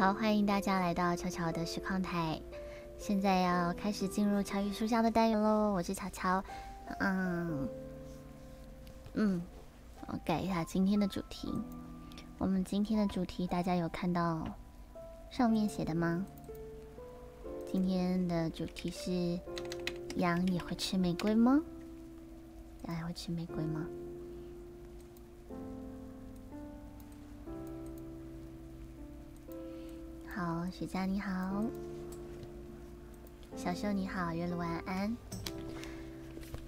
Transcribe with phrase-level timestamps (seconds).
[0.00, 2.40] 好，欢迎大家来到巧巧的实况台。
[2.96, 5.74] 现在要开始进入乔宇书香的单元喽。
[5.74, 6.42] 我是巧巧，
[7.00, 7.68] 嗯
[9.12, 9.42] 嗯，
[10.06, 11.52] 我改一下今天的主题。
[12.38, 14.42] 我们今天的主题大家有看到
[15.30, 16.24] 上面写的吗？
[17.70, 19.38] 今天的主题是
[20.16, 21.60] 羊也会吃玫瑰吗？
[22.88, 23.86] 羊也会吃玫瑰吗？
[30.40, 31.62] 好，雪佳你好，
[33.54, 35.14] 小秀你好，月露晚安。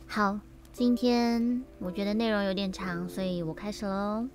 [0.06, 0.38] 好，
[0.74, 4.28] 今天我觉得内容有点长，所以我开始喽。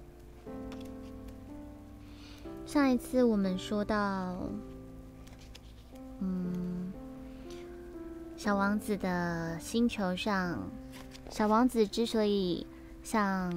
[2.65, 4.35] 上一次我们说到，
[6.19, 6.91] 嗯，
[8.35, 10.67] 小王子的星球上，
[11.29, 12.65] 小王子之所以
[13.03, 13.53] 像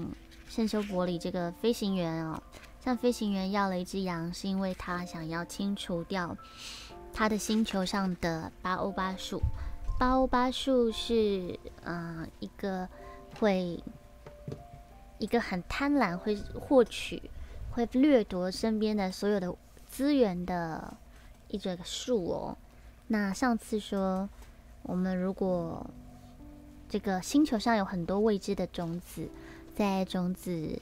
[0.47, 2.43] 圣修伯里这个飞行员哦。
[2.83, 6.35] 向飞行员要了一只羊，是因为他想要清除掉
[7.13, 9.41] 他的星球上的巴欧巴树。
[9.99, 12.89] 巴欧巴树是，嗯，一个
[13.39, 13.79] 会
[15.19, 17.31] 一个很贪婪，会获取、
[17.71, 19.55] 会掠夺身边的所有的
[19.87, 20.97] 资源的
[21.49, 22.57] 一个树哦。
[23.09, 24.27] 那上次说，
[24.85, 25.85] 我们如果
[26.89, 29.29] 这个星球上有很多未知的种子，
[29.77, 30.81] 在种子。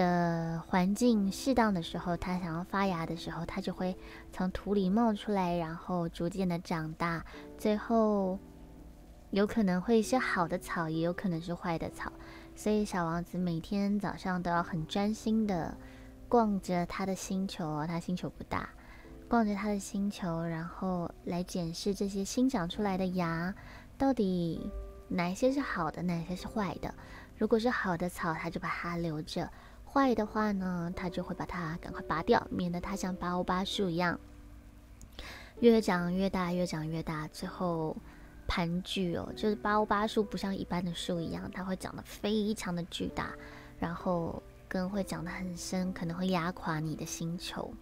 [0.00, 3.94] 的环境适当的时候，它想要发芽的时候，它就会
[4.32, 7.22] 从土里冒出来，然后逐渐的长大，
[7.58, 8.38] 最后
[9.30, 12.10] 有可能会是好的草，也有可能是坏的草。
[12.56, 15.76] 所以小王子每天早上都要很专心的
[16.30, 18.70] 逛着他的星球，他星球不大，
[19.28, 23.54] 逛着他的星球，然后来检视这些新长出来的芽
[23.98, 24.66] 到底
[25.08, 26.94] 哪一些是好的，哪些是坏的。
[27.36, 29.50] 如果是好的草，他就把它留着。
[29.92, 34.20] 坏的话呢，他就会把它赶快拔掉，免得它像八欧巴树一样
[35.58, 37.96] 越长越大，越长越大，最后
[38.46, 39.32] 盘踞哦。
[39.34, 43.32] 就是八欧巴树不像一般的树一样，它会长得非常的巨大，
[43.80, 47.72] 然后根会长得很深，可能会压垮你的星球。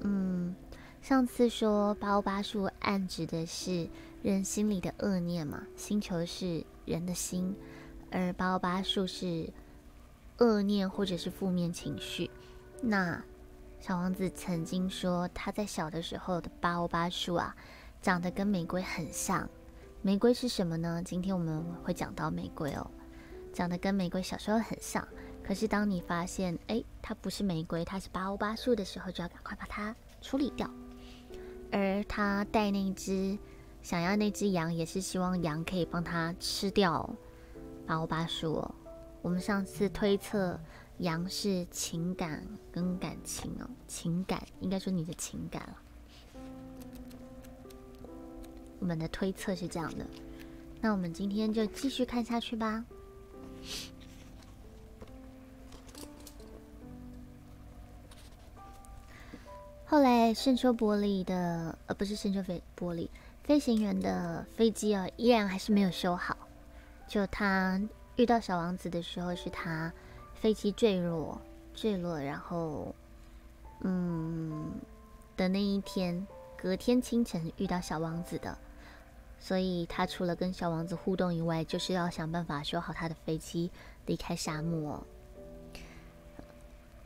[0.00, 0.54] 嗯，
[1.00, 3.88] 上次说八欧巴树暗指的是
[4.22, 7.56] 人心里的恶念嘛，星球是人的心，
[8.10, 9.48] 而八欧巴树是。
[10.38, 12.30] 恶念或者是负面情绪，
[12.82, 13.22] 那
[13.80, 17.54] 小王子曾经说他在小的时候的巴欧巴树啊，
[18.02, 19.48] 长得跟玫瑰很像。
[20.02, 21.02] 玫瑰是什么呢？
[21.04, 22.90] 今天我们会讲到玫瑰哦，
[23.52, 25.06] 长得跟玫瑰小时候很像。
[25.42, 30.68] 可是当你发现，哎，它不是玫瑰，它是巴欧巴树的时候，就要赶快把它处理掉。
[31.70, 33.38] 而他带那只
[33.82, 37.08] 想要那只羊，也是希望羊可以帮他吃掉
[37.86, 38.74] 巴欧巴树哦。
[39.24, 40.60] 我们上次推测
[40.98, 45.76] 羊是情感跟感情哦，情感应该说你的情感了。
[48.80, 50.06] 我们的推测是这样的，
[50.82, 52.84] 那我们今天就继续看下去吧。
[59.86, 63.08] 后来圣丘玻璃的，呃，不是圣丘飞玻璃
[63.42, 66.36] 飞行员的飞机啊，依然还是没有修好，
[67.08, 67.80] 就他。
[68.16, 69.92] 遇到小王子的时候，是他
[70.34, 71.40] 飞机坠落，
[71.74, 72.94] 坠落，然后，
[73.80, 74.70] 嗯，
[75.36, 76.24] 的那一天，
[76.56, 78.56] 隔天清晨遇到小王子的，
[79.40, 83.70] 所以他除了跟小王子互动以外，就是要想办法修好他的飞机，
[84.06, 85.04] 离开沙漠。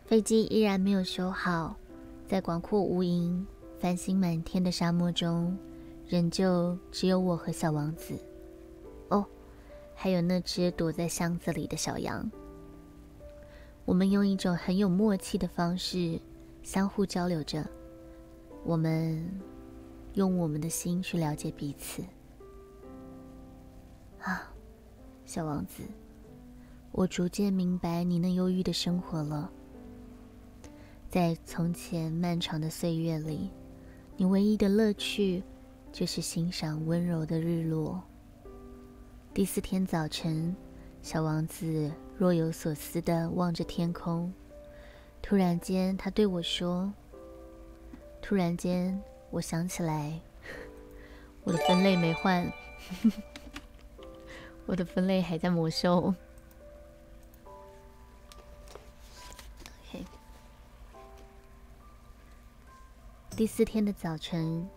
[0.04, 1.76] 飞机依然没有修好，
[2.26, 3.46] 在广阔无垠、
[3.80, 5.56] 繁星满天的沙漠中，
[6.06, 8.14] 仍旧只有我和小王子。
[9.08, 9.24] 哦。
[10.00, 12.30] 还有那只躲在箱子里的小羊，
[13.84, 16.20] 我们用一种很有默契的方式
[16.62, 17.68] 相互交流着。
[18.64, 19.28] 我们
[20.14, 22.04] 用我们的心去了解彼此。
[24.20, 24.48] 啊，
[25.26, 25.82] 小王子，
[26.92, 29.50] 我逐渐明白你那忧郁的生活了。
[31.10, 33.50] 在从前漫长的岁月里，
[34.16, 35.42] 你唯一的乐趣
[35.90, 38.00] 就是欣赏温柔的日落。
[39.38, 40.56] 第四天早晨，
[41.00, 44.34] 小王子若有所思地望着天空。
[45.22, 46.92] 突然间，他对我说
[48.20, 49.00] ：“突然间，
[49.30, 50.20] 我想起来，
[51.44, 52.52] 我的分类没换，
[54.66, 56.12] 我的分类还在魔兽。”。
[63.36, 64.68] 第四天的早晨，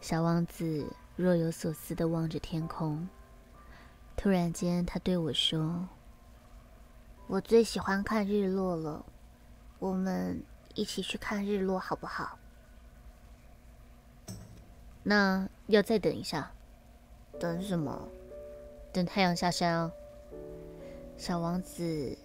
[0.00, 3.08] 小王子若有所思地望着天空。
[4.16, 5.88] 突然间，他对我说
[7.26, 9.04] ：“我最喜欢看日落了。
[9.78, 10.42] 我们
[10.74, 12.38] 一起去看日落好不好？
[15.02, 16.52] 那要再等一下。
[17.40, 18.08] 等什么？
[18.92, 19.92] 等太阳下山啊！
[21.16, 22.16] 小王子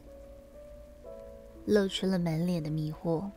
[1.65, 3.29] 露出了满脸的迷惑。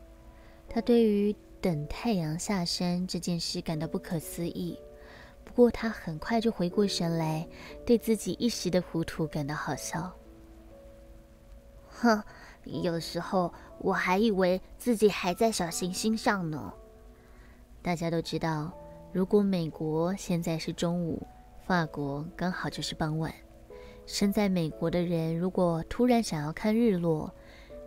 [0.69, 4.77] 他对于等太阳下山这件事感到不可思议。
[5.51, 7.45] 不过他很快就回过神来，
[7.85, 10.09] 对自己一时的糊涂感到好笑。
[11.89, 12.23] 哼，
[12.63, 16.73] 有时候我还以为自己还在小行星上呢。
[17.81, 18.71] 大家都知道，
[19.11, 21.21] 如果美国现在是中午，
[21.65, 23.33] 法国刚好就是傍晚。
[24.05, 27.29] 身在美国的人如果突然想要看日落，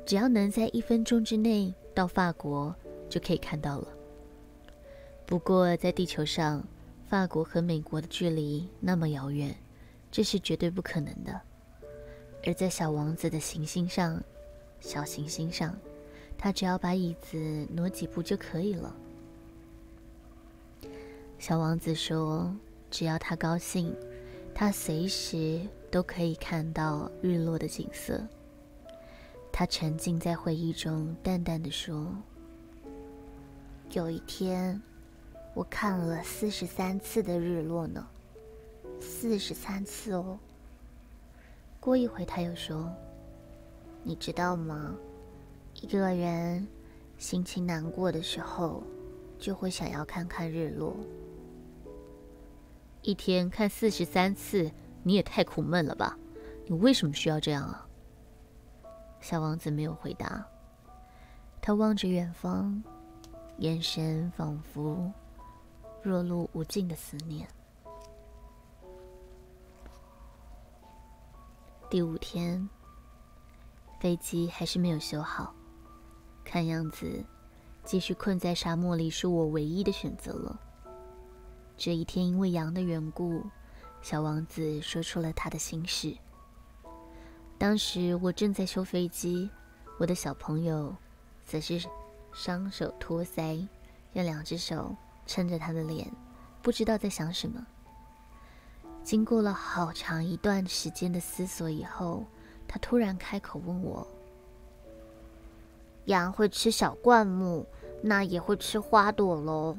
[0.04, 2.74] 只要能在一分钟之内到法国，
[3.08, 3.88] 就可以看到了。
[5.24, 6.62] 不过在地球上，
[7.14, 9.54] 法国和美国的距离那么遥远，
[10.10, 11.40] 这是绝对不可能的。
[12.44, 14.20] 而在小王子的行星上，
[14.80, 15.78] 小行星上，
[16.36, 18.92] 他只要把椅子挪几步就可以了。
[21.38, 22.52] 小王子说
[22.90, 23.94] ：“只要他高兴，
[24.52, 25.60] 他随时
[25.92, 28.20] 都可以看到日落的景色。”
[29.54, 32.12] 他沉浸在回忆中，淡淡的说
[33.94, 34.82] ：“有一天。”
[35.54, 38.04] 我看了四十三次的日落呢，
[39.00, 40.36] 四十三次哦。
[41.78, 42.92] 过一会他又说
[44.02, 44.96] ：“你知道吗？
[45.80, 46.66] 一个人
[47.18, 48.82] 心情难过的时候，
[49.38, 50.96] 就会想要看看日落。
[53.02, 54.72] 一天看四十三次，
[55.04, 56.18] 你也太苦闷了吧？
[56.66, 57.86] 你为什么需要这样啊？”
[59.22, 60.44] 小王子没有回答，
[61.62, 62.82] 他望着远方，
[63.58, 65.12] 眼神仿佛……
[66.04, 67.48] 若露无尽的思念。
[71.88, 72.68] 第五天，
[73.98, 75.54] 飞机还是没有修好，
[76.44, 77.24] 看样子
[77.84, 80.60] 继续困在沙漠里是我唯一的选择了。
[81.74, 83.42] 这一天因为羊的缘故，
[84.02, 86.14] 小王子说出了他的心事。
[87.56, 89.48] 当时我正在修飞机，
[89.98, 90.94] 我的小朋友
[91.46, 91.82] 则是
[92.30, 93.66] 双手托腮，
[94.12, 94.94] 用两只手。
[95.26, 96.10] 撑着他的脸，
[96.62, 97.66] 不知道在想什么。
[99.02, 102.24] 经过了好长一段时间的思索以后，
[102.66, 104.06] 他突然开口问我
[106.06, 107.66] ：“羊会吃小灌木，
[108.02, 109.76] 那也会吃花朵喽？”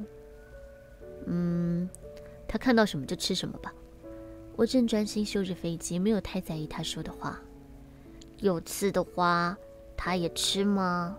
[1.25, 1.89] 嗯，
[2.47, 3.73] 他看到什么就吃什么吧。
[4.55, 7.39] 我正专心修着飞机，没有太在意他说的话。
[8.39, 9.57] 有刺的花，
[9.97, 11.17] 它也吃吗？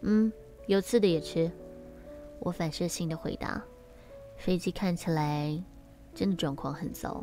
[0.00, 0.32] 嗯，
[0.66, 1.50] 有刺的也吃。
[2.40, 3.62] 我反射性的回答
[4.36, 5.62] ：“飞机看起来
[6.14, 7.22] 真的状况很糟。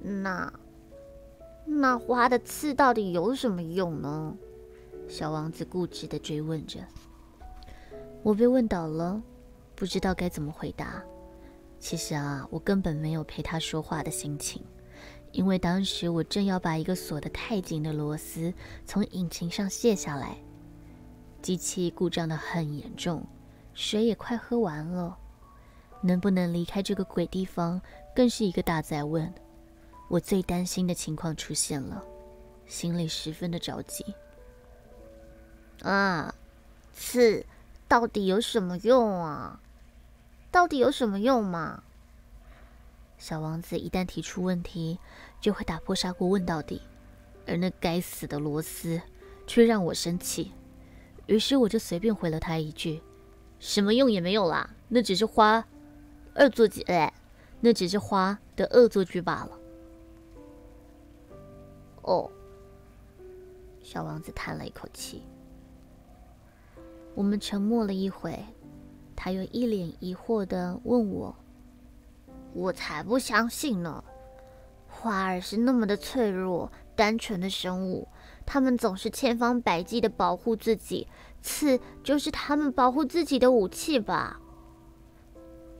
[0.00, 0.52] 那
[1.64, 4.36] 那花的刺到底有什么用呢？”
[5.08, 6.80] 小王子固执的追问着。
[8.22, 9.20] 我被问倒了，
[9.74, 11.02] 不知道该怎么回答。
[11.80, 14.62] 其实啊，我根本没有陪他说话的心情，
[15.32, 18.54] 因为当时我正要把一个锁得太紧的螺丝
[18.86, 20.36] 从引擎上卸下来，
[21.42, 23.26] 机器故障的很严重。
[23.74, 25.18] 水也快喝完了，
[26.02, 27.80] 能不能离开这个鬼地方，
[28.14, 29.32] 更是一个大灾问。
[30.08, 32.04] 我最担心的情况出现了，
[32.66, 34.14] 心里十分的着急。
[35.82, 36.34] 啊，
[36.92, 37.46] 刺
[37.88, 39.60] 到底有什么用啊？
[40.50, 41.82] 到底有什么用嘛？
[43.16, 44.98] 小王子一旦提出问题，
[45.40, 46.82] 就会打破砂锅问到底，
[47.46, 49.00] 而那该死的螺丝
[49.46, 50.52] 却让我生气。
[51.26, 53.00] 于是我就随便回了他一句。
[53.62, 55.64] 什么用也没有啦，那只是花
[56.34, 57.14] 恶作剧，哎，
[57.60, 59.58] 那只是花的恶作剧罢了。
[62.02, 62.28] 哦，
[63.80, 65.22] 小王子叹了一口气。
[67.14, 68.36] 我们沉默了一会，
[69.14, 71.36] 他又一脸疑惑的问我
[72.54, 74.02] ：“我才不相信呢，
[74.88, 78.08] 花儿是那么的脆弱、单纯的生物，
[78.44, 81.06] 它们总是千方百计的保护自己。”
[81.42, 84.40] 刺就是他们保护自己的武器吧？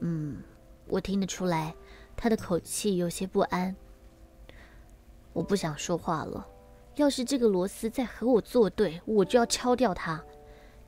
[0.01, 0.43] 嗯，
[0.89, 1.75] 我听得出来，
[2.17, 3.75] 他的口气有些不安。
[5.33, 6.47] 我不想说话了。
[6.97, 10.23] 要是这个螺丝再和我作对，我就要敲掉它。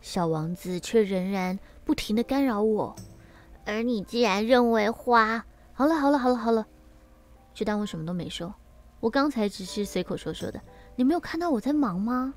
[0.02, 2.94] 小王子却仍然不停的干扰我。
[3.64, 5.42] 而你既然认为花……
[5.72, 6.66] 好了好了好了好了，
[7.54, 8.54] 就当我什么都没说。
[9.00, 10.60] 我刚才只是随口说说的。
[10.94, 12.34] 你没有看到我在忙吗？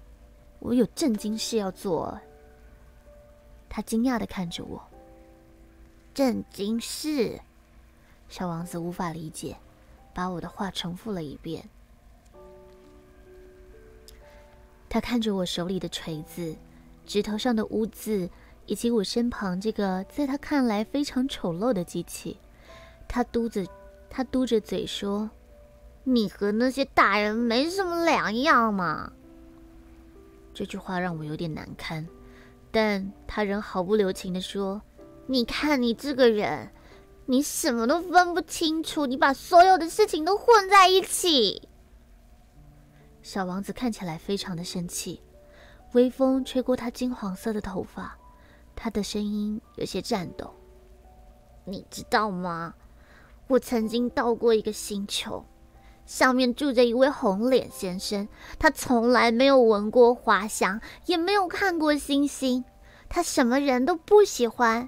[0.59, 2.17] 我有正经事要做。
[3.69, 4.81] 他惊讶的看着我。
[6.13, 7.39] 震惊是，
[8.27, 9.57] 小王子无法理解，
[10.13, 11.69] 把我的话重复了一遍。
[14.89, 16.55] 他看着我手里的锤子，
[17.05, 18.29] 指头上的污渍，
[18.65, 22.37] 以及我身旁这个在他看来非常丑陋的机器。
[23.07, 23.67] 他嘟着，
[24.09, 25.29] 他嘟着嘴说
[26.03, 29.11] ：“你和那些大人没什么两样嘛。”
[30.53, 32.07] 这句话让我有点难堪，
[32.79, 34.79] 但他仍毫不留情地说
[35.25, 36.71] ：“你看你这个人，
[37.25, 41.67] 你什么都分不清楚，你把所有的事情都混在一起。”
[43.23, 45.23] 小王子看起来非常的生气，
[45.93, 48.15] 微风吹过他金黄色的头发，
[48.75, 50.53] 他的声音有些颤抖。
[51.65, 52.75] 你知道吗？
[53.47, 55.43] 我曾经到过一个星球。
[56.07, 62.63] 上面住着一位红脸先生，他从来没有闻过花香，也没有看过星星，
[63.09, 64.87] 他什么人都不喜欢。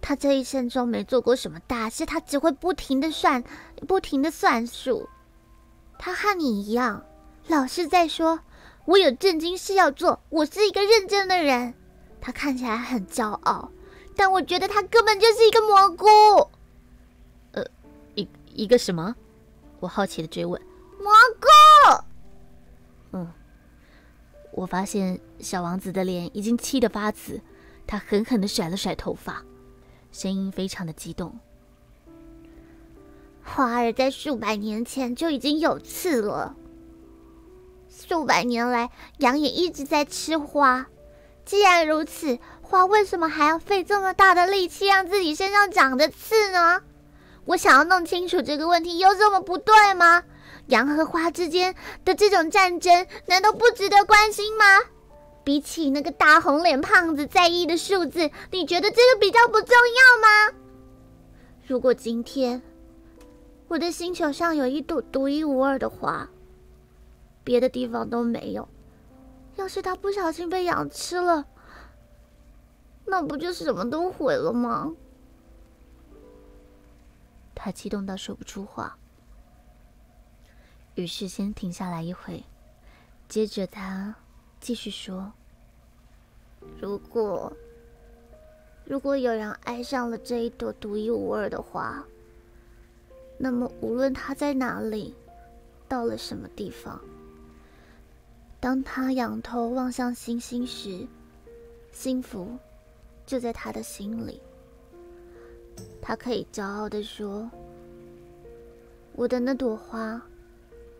[0.00, 3.42] 他这一生中没做过什么大事，他只会不停的算，
[3.88, 5.08] 不停的算数。
[5.98, 7.04] 他和你一样，
[7.48, 8.40] 老是在说
[8.86, 11.74] ：“我有正经事要做，我是一个认真的人。”
[12.20, 13.70] 他看起来很骄傲，
[14.16, 16.06] 但我觉得他根本就是一个蘑菇。
[17.50, 17.64] 呃，
[18.14, 19.16] 一一个什么？
[19.82, 20.62] 我好奇的追问
[21.02, 21.48] ：“蘑菇。”
[23.10, 23.32] 嗯，
[24.52, 27.40] 我发现小王子的脸已经气得发紫，
[27.84, 29.42] 他狠狠的甩了甩头发，
[30.12, 31.36] 声音非常的激动。
[33.42, 36.54] 花儿在数百年前就已经有刺了，
[37.88, 40.86] 数百年来羊也一直在吃花。
[41.44, 46.82] 既然如此，花为什么还要费这么大的力气让自己身上长着刺呢？
[47.44, 50.22] 我想要弄清楚这个问题有什么不对吗？
[50.66, 54.64] 羊和花之间的这种战争难道不值得关心吗？
[55.44, 60.58] 比起那个大红脸胖子在意的数字，你觉得这个比较不重要吗？
[61.66, 62.62] 如果今天
[63.66, 66.28] 我的星球上有一朵独一无二的花，
[67.42, 68.68] 别的地方都没有，
[69.56, 71.46] 要是它不小心被羊吃了，
[73.04, 74.92] 那不就什么都毁了吗？
[77.64, 78.98] 他激动到说不出话，
[80.96, 82.42] 于是先停下来一会，
[83.28, 84.16] 接着他
[84.60, 85.32] 继续说
[86.82, 87.52] ：“如果
[88.84, 92.04] 如果有人爱上了这一朵独一无二的花，
[93.38, 95.14] 那么无论他在哪里，
[95.86, 97.00] 到了什么地方，
[98.58, 101.06] 当他仰头望向星星时，
[101.92, 102.58] 幸福
[103.24, 104.42] 就在他的心里。”
[106.00, 107.48] 他可以骄傲地说
[109.14, 110.20] ：“我的那朵花，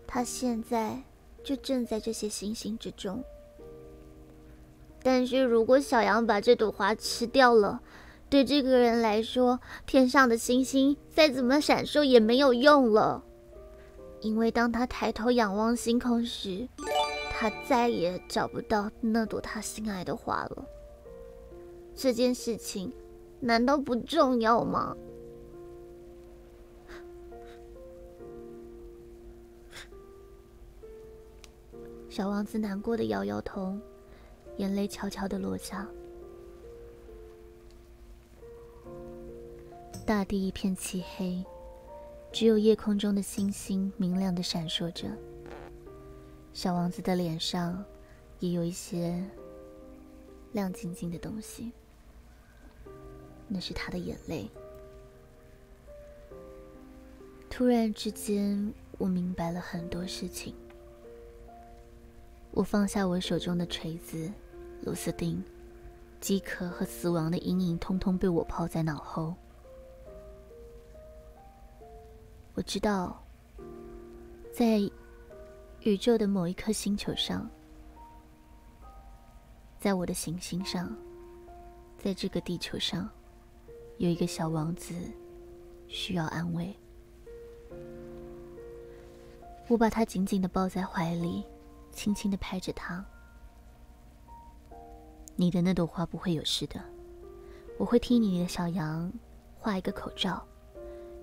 [0.07, 1.03] 它现在
[1.43, 3.23] 就正在这些星星之中。
[5.03, 7.83] 但是如果小羊把这朵花吃掉了，
[8.31, 13.25] 对这个人来说，天上的星星再怎么闪烁也没有用了，
[14.21, 16.69] 因为当他抬头仰望星空时，
[17.33, 20.65] 他再也找不到那朵他心爱的花了。
[21.97, 22.93] 这件事情。”
[23.45, 24.97] 难道不重要吗？
[32.09, 33.77] 小王子难过的摇摇头，
[34.59, 35.89] 眼泪悄悄的落下。
[40.07, 41.45] 大地一片漆黑，
[42.31, 45.09] 只有夜空中的星星明亮的闪烁着。
[46.53, 47.85] 小王子的脸上
[48.39, 49.21] 也有一些
[50.53, 51.73] 亮晶晶的东西。
[53.53, 54.51] 那是他的眼泪。
[57.51, 60.55] 突然之间，我明白了很多事情。
[62.51, 64.33] 我放下我手中的锤子、
[64.83, 65.45] 螺丝钉、
[66.19, 69.35] 饥渴和死亡的阴影，通通被我抛在脑后。
[72.55, 73.23] 我知道，
[74.53, 74.81] 在
[75.81, 77.49] 宇宙的某一颗星球上，
[79.79, 80.95] 在我的行星上，
[81.99, 83.09] 在这个地球上。
[84.03, 84.97] 有一个小王子
[85.87, 86.75] 需要安慰，
[89.69, 91.45] 我把他紧紧的抱在怀里，
[91.93, 93.05] 轻轻的拍着他。
[95.37, 96.83] 你的那朵花不会有事的，
[97.79, 99.13] 我会替你的小羊
[99.57, 100.45] 画一个口罩，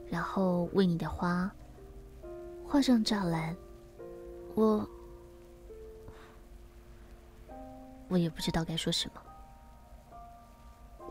[0.09, 1.53] 然后为你的花
[2.65, 3.53] 画上栅栏。
[4.55, 4.87] 我，
[8.07, 9.21] 我也不知道该说什么。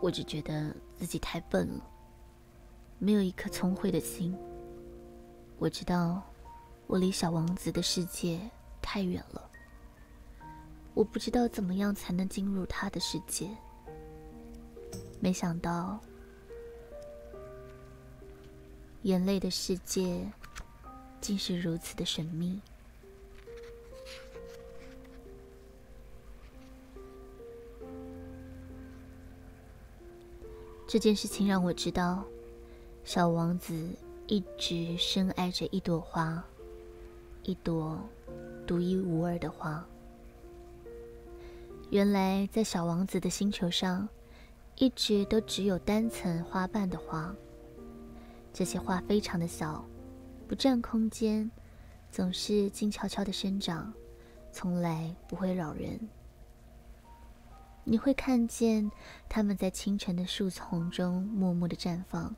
[0.00, 1.84] 我只觉得自己太笨了，
[2.98, 4.36] 没有一颗聪慧的心。
[5.58, 6.22] 我知道，
[6.86, 8.40] 我离小王子的世界
[8.80, 9.50] 太远了。
[10.94, 13.48] 我不知道怎么样才能进入他的世界。
[15.20, 15.98] 没想到，
[19.02, 20.30] 眼泪的世界
[21.20, 22.60] 竟是如此的神秘。
[30.88, 32.24] 这件事情让我知道，
[33.04, 33.74] 小王子
[34.26, 36.42] 一直深爱着一朵花，
[37.42, 38.00] 一朵
[38.66, 39.86] 独一无二的花。
[41.90, 44.08] 原来，在小王子的星球上，
[44.76, 47.36] 一直都只有单层花瓣的花。
[48.54, 49.84] 这些花非常的小，
[50.48, 51.50] 不占空间，
[52.10, 53.92] 总是静悄悄的生长，
[54.50, 56.00] 从来不会扰人。
[57.90, 58.90] 你会看见
[59.30, 62.36] 它们在清晨的树丛中默默的绽放，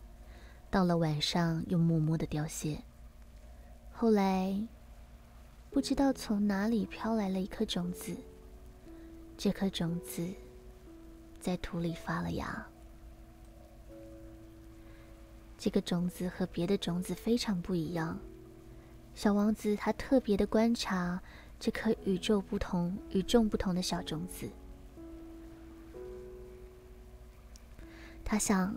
[0.71, 2.81] 到了晚上又默默的凋谢。
[3.91, 4.57] 后来，
[5.69, 8.17] 不知道从哪里飘来了一颗种子，
[9.37, 10.25] 这颗种子
[11.41, 12.65] 在土里发了芽。
[15.59, 18.17] 这个种子和别的种子非常不一样。
[19.17, 21.21] 小王子他特别的观察
[21.59, 24.49] 这颗与众不同、与众不同的小种子。
[28.31, 28.73] 他想，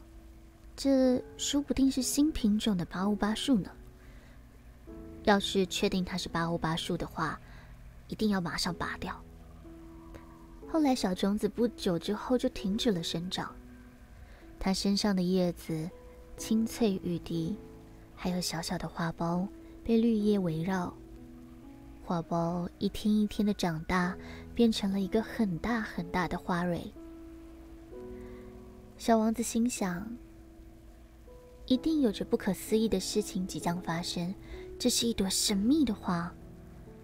[0.75, 3.69] 这说不定是新品种的八五八树呢。
[5.25, 7.39] 要是确定它是八五八树的话，
[8.07, 9.15] 一定要马上拔掉。
[10.67, 13.53] 后来，小种子不久之后就停止了生长，
[14.59, 15.87] 它身上的叶子
[16.35, 17.55] 清脆欲滴，
[18.15, 19.47] 还有小小的花苞
[19.83, 20.91] 被绿叶围绕。
[22.03, 24.17] 花苞一天一天的长大，
[24.55, 26.91] 变成了一个很大很大的花蕊。
[28.97, 30.17] 小王子心想
[31.67, 34.33] ：“一定有着不可思议的事情即将发生。
[34.79, 36.33] 这是一朵神秘的花，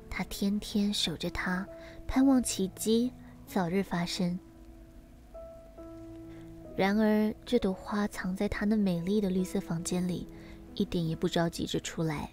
[0.09, 1.67] 他天天守着它，
[2.07, 3.11] 盼望奇迹
[3.45, 4.37] 早日发生。
[6.75, 10.27] 然而，这朵花藏在他那美丽的绿色房间里，
[10.75, 12.29] 一点也不着急着出来。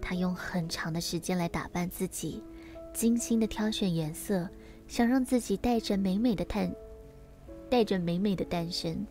[0.00, 2.42] 他用很长的时间来打扮自己，
[2.92, 4.48] 精心的挑选颜色，
[4.86, 6.70] 想让自己带着美美的探。
[7.70, 9.06] 带着美美的诞生，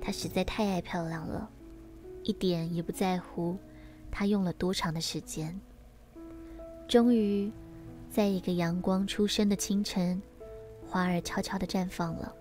[0.00, 1.50] 她实在太爱漂亮了，
[2.22, 3.56] 一点也不在乎
[4.10, 5.58] 她用了多长的时间。
[6.86, 7.50] 终于，
[8.10, 10.20] 在一个阳光初升的清晨，
[10.86, 12.34] 花儿悄悄地绽放了。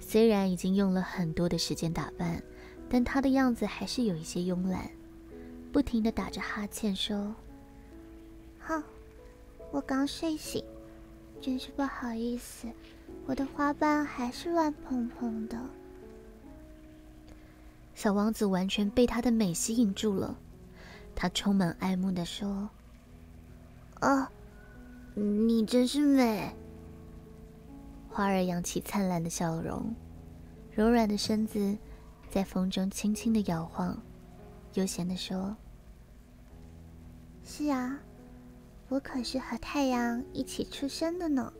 [0.00, 2.42] 虽然已经用了很多的时间打扮，
[2.88, 4.90] 但她的样子还是有一些慵懒，
[5.72, 7.34] 不停地打着哈欠说
[8.58, 8.80] ：“好，
[9.70, 10.64] 我刚睡醒。”
[11.42, 12.68] 真是不好意思，
[13.26, 15.58] 我的花瓣还是乱蓬蓬的。
[17.96, 20.38] 小王子完全被她的美吸引住了，
[21.16, 22.70] 他充满爱慕的说
[23.98, 24.30] ：“啊，
[25.14, 26.54] 你真是美！”
[28.08, 29.92] 花儿扬起灿烂的笑容，
[30.70, 31.76] 柔软的身子
[32.30, 34.00] 在风中轻轻的摇晃，
[34.74, 35.56] 悠闲的说
[37.44, 37.98] ：“是啊。”
[38.92, 41.50] 我可是和太阳一起出生的呢。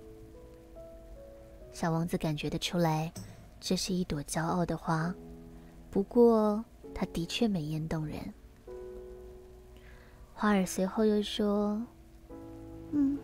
[1.72, 3.10] 小王子感觉得出来，
[3.58, 5.14] 这是一朵骄傲的花。
[5.90, 6.62] 不过，
[6.94, 8.18] 它的确美艳动人。
[10.34, 11.82] 花儿随后又说
[12.92, 13.18] ：“嗯，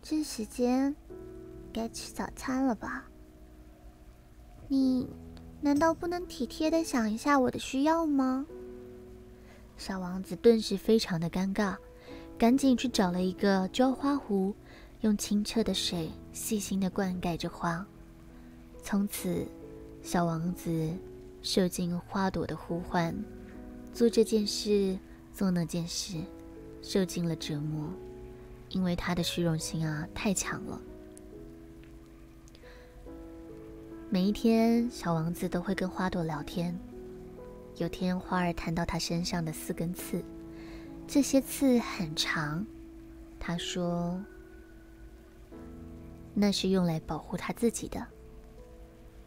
[0.00, 0.94] 这时间
[1.72, 3.10] 该吃早餐了吧？
[4.68, 5.08] 你
[5.60, 8.46] 难道不能体贴的想一下我的需要吗？”
[9.76, 11.76] 小王子顿时非常的尴尬。
[12.38, 14.54] 赶紧去找了一个浇花壶，
[15.00, 17.84] 用清澈的水细心的灌溉着花。
[18.82, 19.46] 从此，
[20.02, 20.90] 小王子
[21.40, 23.14] 受尽花朵的呼唤，
[23.94, 24.98] 做这件事，
[25.32, 26.18] 做那件事，
[26.82, 27.88] 受尽了折磨，
[28.68, 30.78] 因为他的虚荣心啊太强了。
[34.10, 36.78] 每一天，小王子都会跟花朵聊天。
[37.78, 40.22] 有天，花儿谈到他身上的四根刺。
[41.08, 42.66] 这些刺很长，
[43.38, 44.20] 他说
[46.34, 48.04] ：“那是用来保护他自己的。”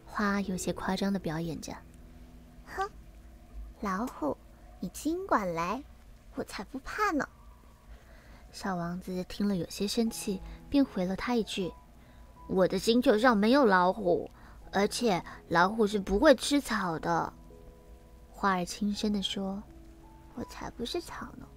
[0.04, 1.74] 花有些夸张的表演着
[2.66, 2.88] ：“哼，
[3.80, 4.36] 老虎，
[4.78, 5.82] 你尽管来，
[6.34, 7.26] 我才不怕呢。”
[8.52, 11.72] 小王子听了有些生气，便回了他一句
[12.46, 14.30] ：“我的星球上没有老虎，
[14.70, 17.32] 而且老虎是不会吃草的。”
[18.30, 19.62] 花儿轻声的说
[20.36, 21.48] ：“我才不是草呢。”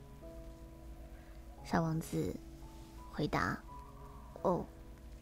[1.64, 2.36] 小王子
[3.12, 3.58] 回答
[4.44, 4.66] ：“哦，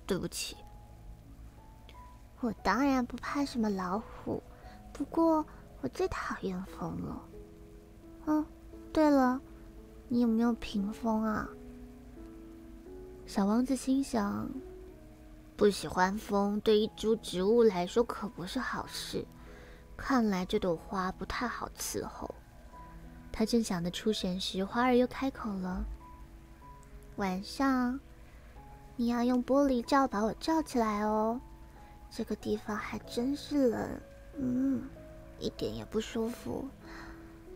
[0.06, 0.58] 对不起，
[2.40, 4.42] 我当然不怕什么老虎，
[4.92, 5.46] 不过
[5.82, 7.22] 我最讨厌风了。
[8.26, 8.46] 嗯，
[8.92, 9.40] 对了，
[10.08, 11.48] 你有没有屏风啊？”
[13.28, 14.50] 小王子心想
[15.56, 19.26] ：“不喜欢风，对一株植物来说可不是好事。
[19.96, 22.34] 看来这朵花不太好伺候。”
[23.32, 25.86] 他正想得出神时，花儿又开口了。
[27.18, 28.00] 晚上，
[28.96, 31.40] 你要用玻璃罩把我罩起来哦。
[32.10, 33.90] 这个地方还真是冷，
[34.38, 34.84] 嗯，
[35.40, 36.68] 一点也不舒服。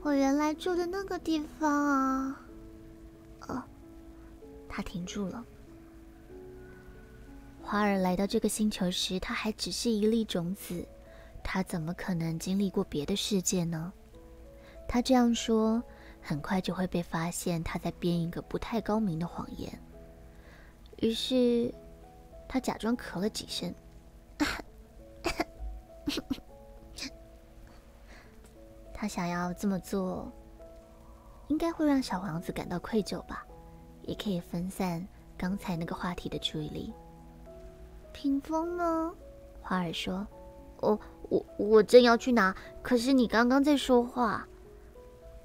[0.02, 2.42] 我原来住的那个地方啊，
[3.48, 3.64] 哦，
[4.70, 5.44] 他停住了。
[7.62, 10.88] 花儿来到这个星球时，它还只是一粒种子，
[11.44, 13.92] 它怎么可能经历过别的世界呢？
[14.88, 15.82] 他这样说，
[16.28, 19.72] 很快就会被发现他在编一个不太高明的谎言。
[20.98, 21.72] 于是，
[22.48, 23.72] 他假装咳了几声。
[28.92, 30.32] 他想要这么做，
[31.48, 33.46] 应该会让小王子感到愧疚吧，
[34.02, 35.08] 也可以分散
[35.38, 36.92] 刚才那个话题的注意力。
[38.14, 39.14] 屏风呢？
[39.62, 40.26] 花儿说
[40.82, 44.48] ：“哦，我我正要去拿，可是你刚刚在说话。”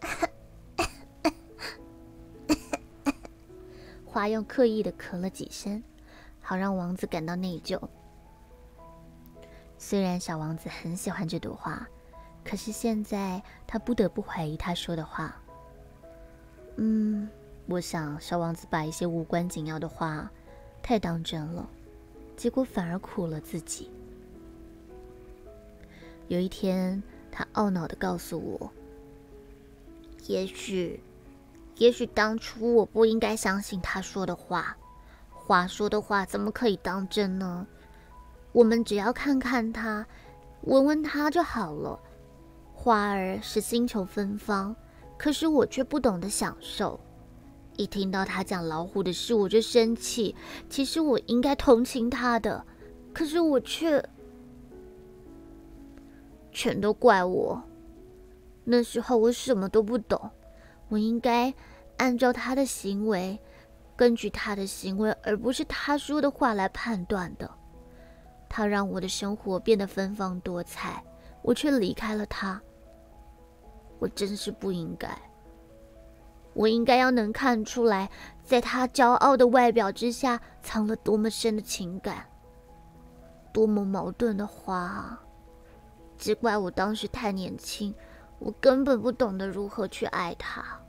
[4.10, 5.80] 花用刻意的咳了几声，
[6.40, 7.80] 好让王子感到内疚。
[9.78, 11.88] 虽然小王子很喜欢这朵花，
[12.44, 15.40] 可是现在他不得不怀疑他说的话。
[16.74, 17.28] 嗯，
[17.66, 20.28] 我想小王子把一些无关紧要的话
[20.82, 21.70] 太当真了。
[22.36, 23.90] 结果反而苦了自己。
[26.26, 28.72] 有一天，他懊恼的告诉我
[30.26, 31.00] ：“也许，
[31.80, 34.76] 也许当初我不应该相信他说的话。
[35.32, 37.66] 话说的话怎么可以当真呢？
[38.52, 40.06] 我们只要看看他，
[40.64, 41.98] 闻闻他就好了。
[42.74, 44.76] 花儿是星球芬芳，
[45.16, 47.00] 可是我却不懂得享受。”
[47.78, 50.36] 一听到他讲老虎的事，我就生气。
[50.68, 52.62] 其实我应该同情他的，
[53.14, 54.04] 可是我却……
[56.52, 57.62] 全都怪我。
[58.64, 60.30] 那时候我什么都不懂，
[60.88, 61.54] 我应该
[62.00, 63.38] 按照他的行为，
[63.94, 67.48] 根据他的行为，而不是他说的话来判断的。
[68.48, 71.04] 他让我的生活变得芬芳多彩，
[71.42, 72.58] 我却离开了他。
[73.98, 75.14] 我真是不应该。
[76.54, 78.10] 我应该要能看出来，
[78.42, 82.24] 在他骄傲的外表之下，藏了多么深的情感，
[83.52, 85.22] 多么矛盾的花啊！
[86.16, 87.94] 只怪我当时太年轻，
[88.38, 90.79] 我根本不懂得如何去爱他。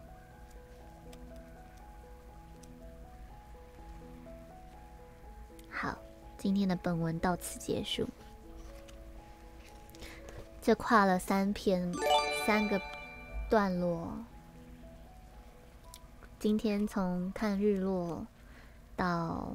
[6.42, 8.10] 今天的本文到此结束。
[10.60, 11.94] 这跨了三篇，
[12.48, 12.82] 三个
[13.48, 14.12] 段落。
[16.40, 18.26] 今天从看日落
[18.96, 19.54] 到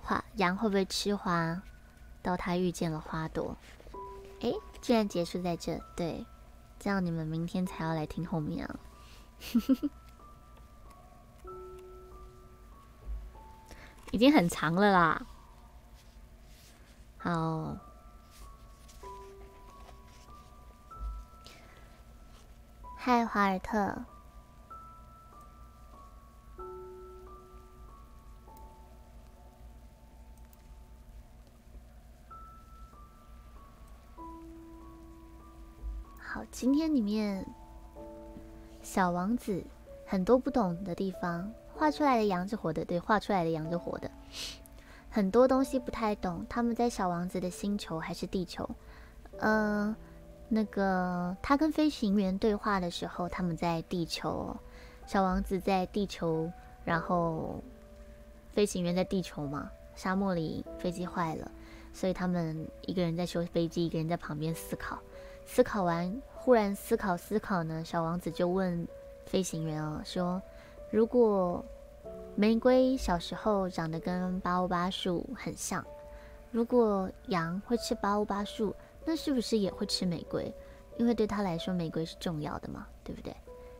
[0.00, 1.62] 花羊会不会吃花，
[2.20, 3.56] 到他遇见了花朵，
[4.40, 6.26] 哎，居然结束在这，对，
[6.80, 8.80] 这样你们明天才要来听后面啊，
[14.12, 15.26] 已经很长了啦。
[17.16, 17.76] 好，
[22.98, 24.04] 嗨，华尔特。
[36.18, 37.46] 好，今天里面
[38.82, 39.64] 小王子
[40.06, 41.50] 很多不懂的地方，
[41.82, 44.08] 画出来的羊是活的，对，画出来的羊是活的，
[45.10, 46.46] 很多东西不太懂。
[46.48, 48.70] 他们在小王子的星球还是地球？
[49.40, 49.96] 呃，
[50.48, 54.56] 那个他跟飞行员对话的时候，他们在地球，
[55.08, 56.48] 小王子在地球，
[56.84, 57.60] 然后
[58.52, 61.50] 飞行员在地球嘛，沙漠里飞机坏了，
[61.92, 65.00] 所以他们一个人在修飞机，一个人在旁边思考。
[65.44, 68.86] 思考完，忽然思考思考呢，小王子就问
[69.26, 70.40] 飞行员哦，说
[70.92, 71.64] ：“如果
[72.36, 75.82] 玫瑰小时候长得跟巴欧巴树很像，
[76.50, 78.74] 如果羊会吃巴欧巴树，
[79.04, 80.54] 那是不是也会吃玫瑰？
[80.98, 83.34] 因为对他来说，玫瑰是重要的嘛，对不对？”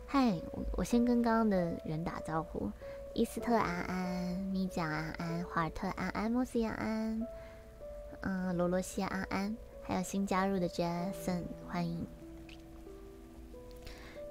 [0.08, 2.70] 嗨，我我先跟刚刚的人打招呼：
[3.12, 7.26] 伊斯特安安、米酱安安、华尔特安安、莫西安安、
[8.22, 9.54] 嗯，罗罗西安安。
[9.84, 12.06] 还有新加入的 Jason，欢迎。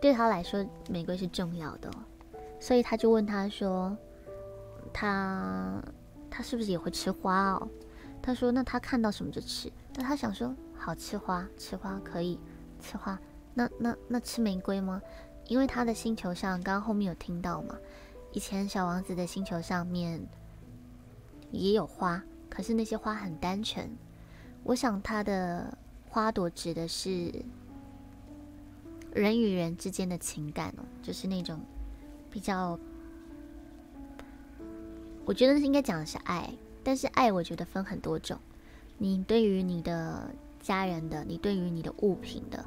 [0.02, 1.92] 对他来说，玫瑰是重要的，
[2.62, 3.98] 所以他就问他说
[4.94, 5.84] ：“他
[6.30, 7.68] 他是不是也会吃花哦？”
[8.22, 12.40] 他说：“那他看到什么就吃。”那他想说：“好吃花，吃花可以
[12.80, 13.20] 吃花。
[13.56, 15.02] 那那那吃玫瑰吗？
[15.48, 17.76] 因为他的星球上，刚刚后面有听到嘛？
[18.32, 20.22] 以前小王子的星球上面
[21.50, 23.90] 也有花，可是那些花很单纯。”
[24.64, 25.76] 我想，他的
[26.08, 27.34] 花朵指的是
[29.12, 31.60] 人与人之间的情感哦，就是那种
[32.32, 32.80] 比较，
[35.26, 36.50] 我觉得应该讲的是爱。
[36.84, 38.40] 但是爱，我觉得分很多种，
[38.98, 42.66] 你对于你的家人的，你对于你的物品的，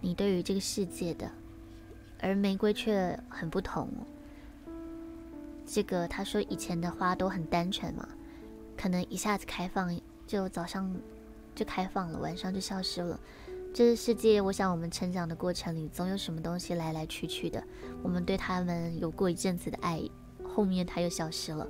[0.00, 1.30] 你对于这个世界的，
[2.20, 3.90] 而玫瑰却很不同。
[5.66, 8.08] 这个他说以前的花都很单纯嘛，
[8.78, 9.94] 可能一下子开放，
[10.26, 10.90] 就早上
[11.54, 13.20] 就开放了，晚上就消失了。
[13.72, 17.62] 这个世界，我想我们成长的过程里，总有什么东西来来去去的。
[18.02, 20.02] 我们对他们有过一阵子的爱，
[20.42, 21.66] 后面他又消失了。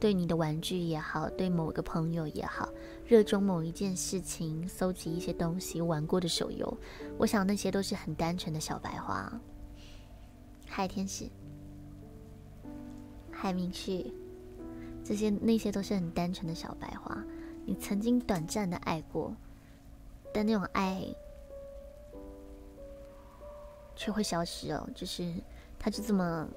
[0.00, 2.68] 对你的玩具也好，对某个朋友也好，
[3.06, 6.76] 热衷某一件事情，搜集一些东西，玩过的手游，
[7.18, 9.32] 我想那些都是很单纯的小白花。
[10.66, 11.26] 海天使。
[13.30, 14.12] 海明旭，
[15.04, 17.22] 这些那些都是很单纯的小白花。
[17.66, 19.34] 你曾经短暂的爱过，
[20.32, 21.06] 但那种爱
[23.96, 24.88] 却会消失哦。
[24.94, 25.32] 就是
[25.78, 26.48] 它就这么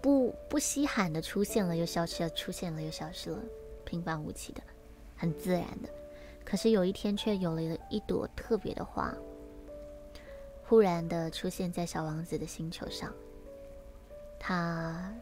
[0.00, 3.38] 不不稀罕的出现了又消失了，出现了又消失了，
[3.84, 4.62] 平凡无奇的，
[5.16, 5.88] 很自然的。
[6.44, 9.14] 可是有一天却有了一朵特别的花，
[10.64, 13.12] 忽然的出现在小王子的星球上。
[14.38, 15.14] 他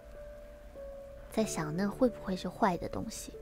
[1.30, 3.32] 在想，那会不会是坏的东西？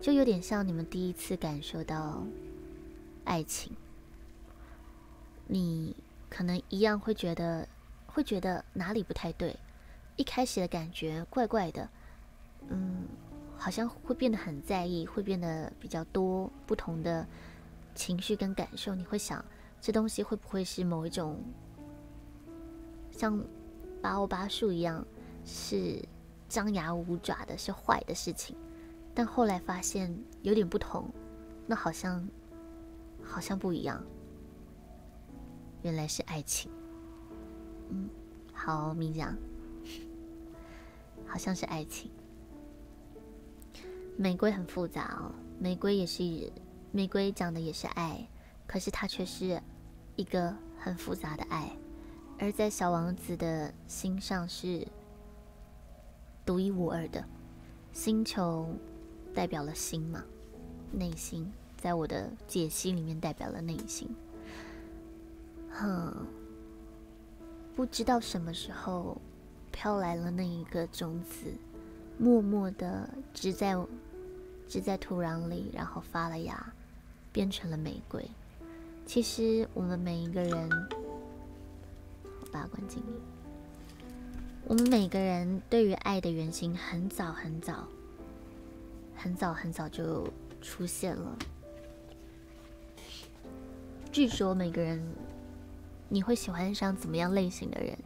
[0.00, 2.24] 就有点像你们第一次感受到
[3.24, 3.72] 爱情，
[5.46, 5.94] 你
[6.28, 7.66] 可能一样会觉得，
[8.06, 9.56] 会觉得哪里不太对。
[10.16, 11.88] 一开始的感觉怪怪的，
[12.68, 13.06] 嗯，
[13.56, 17.26] 好像会变得很在意，会变得比较多不同的
[17.94, 18.94] 情绪跟感受。
[18.94, 19.44] 你会想，
[19.80, 21.40] 这东西会不会是某一种
[23.10, 23.42] 像？
[24.00, 25.04] 八欧八树一样
[25.44, 26.00] 是
[26.48, 28.56] 张牙舞爪的，是坏的事情，
[29.12, 31.10] 但后来发现有点不同，
[31.66, 32.28] 那好像
[33.20, 34.00] 好像不一样，
[35.82, 36.70] 原来是爱情。
[37.90, 38.08] 嗯，
[38.52, 39.36] 好，明讲，
[41.26, 42.10] 好像是爱情。
[44.16, 46.52] 玫瑰很复杂哦，玫瑰也是
[46.90, 48.28] 玫瑰讲的也是爱，
[48.66, 49.62] 可是它却是
[50.16, 51.70] 一个很复杂的爱。
[52.40, 54.86] 而在小王子的心上是
[56.44, 57.24] 独一无二的
[57.92, 58.68] 星球，
[59.34, 60.24] 代表了心嘛？
[60.92, 64.08] 内心，在我的解析里面代表了内心。
[65.70, 66.26] 哼，
[67.74, 69.20] 不知道什么时候
[69.70, 71.52] 飘来了那一个种子，
[72.18, 73.76] 默默的植在
[74.66, 76.72] 植在土壤里，然后发了芽，
[77.32, 78.28] 变成了玫瑰。
[79.06, 80.70] 其实我们每一个人。
[82.50, 83.20] 八关经历，
[84.64, 87.86] 我们每个人对于爱的原型很早很早、
[89.14, 90.26] 很早很早就
[90.62, 91.38] 出现了。
[94.10, 94.98] 据说每个人，
[96.08, 97.96] 你会喜欢上怎么样类型的人，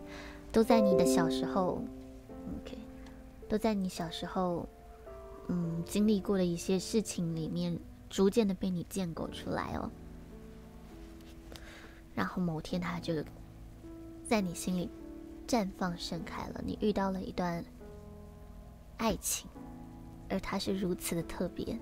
[0.51, 1.83] 都在你的小时候
[2.61, 2.79] ，OK，
[3.49, 4.69] 都在你小时候，
[5.49, 7.79] 嗯，经历过的一些事情里面，
[8.11, 9.91] 逐渐的被你建构出来哦。
[12.15, 13.15] 然后某天他就。
[14.25, 14.89] 在你心里
[15.47, 17.63] 绽放盛开了，你遇到了一段
[18.97, 19.47] 爱情，
[20.31, 21.79] 而它是如此的特别。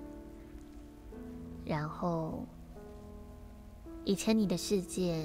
[1.63, 2.43] 然后，
[4.03, 5.23] 以前你的世界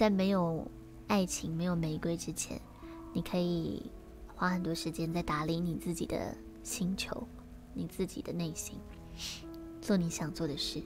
[0.00, 0.66] 在没有
[1.08, 2.58] 爱情、没有玫瑰之前，
[3.12, 3.82] 你可以
[4.34, 7.28] 花很多时间在打理你自己的星球、
[7.74, 8.78] 你自己的内心，
[9.82, 10.80] 做你想做的事。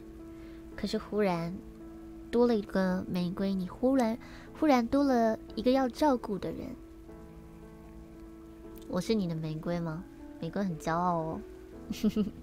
[0.75, 1.55] 可是忽然。
[2.29, 4.19] 多了一个玫瑰，你忽然
[4.59, 6.67] 忽然多了一个要照顾的人。
[8.89, 10.03] 我是你的玫瑰吗？
[10.41, 11.41] 玫瑰很骄傲哦。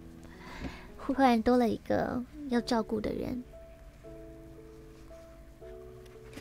[0.95, 3.43] 忽然多了一个要照顾的人。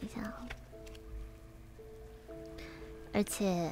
[0.00, 0.32] 一下，
[3.12, 3.70] 而且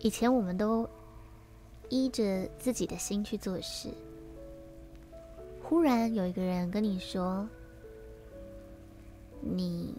[0.00, 0.88] 以前我们都
[1.88, 3.88] 依着自己的心去做事。
[5.62, 7.48] 忽然有一个人跟你说
[9.42, 9.94] ：“你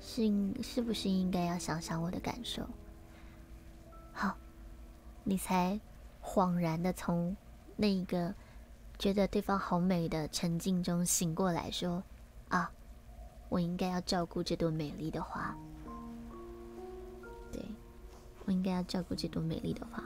[0.00, 0.22] 是
[0.62, 2.62] 是不是应该要想想我的感受？”
[4.12, 4.36] 好，
[5.24, 5.80] 你才
[6.22, 7.36] 恍然的从
[7.76, 8.34] 那一个
[8.98, 12.02] 觉得对方好美的沉静中醒过来，说
[12.48, 12.70] ：“啊，
[13.48, 15.56] 我应该要照顾这朵美丽的花。
[17.52, 17.62] 对，
[18.44, 20.02] 我应该要照顾这朵美丽的花。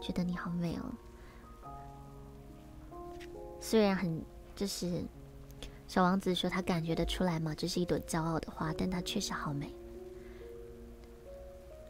[0.00, 0.82] 觉得你好美哦。”
[3.60, 4.22] 虽然很，
[4.54, 5.02] 就是
[5.86, 9.74] 小王子说他感觉得出来嘛，这是一朵骄傲的花，但它确实好美。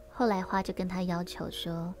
[0.09, 1.93] 后来花就跟他要求说：“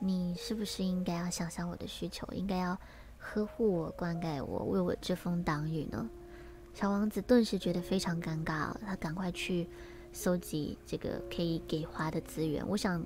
[0.00, 2.76] 你是不是应该要想想我的需求，应该要
[3.18, 6.08] 呵护我、灌溉我、为我遮风挡雨呢？”
[6.72, 9.68] 小王子顿时觉得非常尴尬，他赶快去
[10.12, 12.66] 搜集这个可以给花的资源。
[12.66, 13.04] 我想，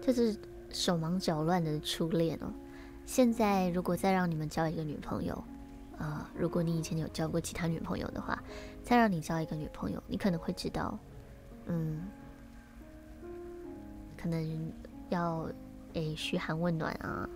[0.00, 0.34] 这是
[0.70, 2.52] 手忙脚乱的初恋哦。
[3.04, 5.44] 现在如果再让你们交一个女朋友，
[5.98, 8.40] 啊，如果你以前有交过其他女朋友的话，
[8.82, 10.98] 再让你交一个女朋友，你可能会知道，
[11.66, 12.06] 嗯，
[14.16, 14.72] 可能
[15.10, 15.50] 要
[15.94, 17.28] 诶嘘寒问暖啊，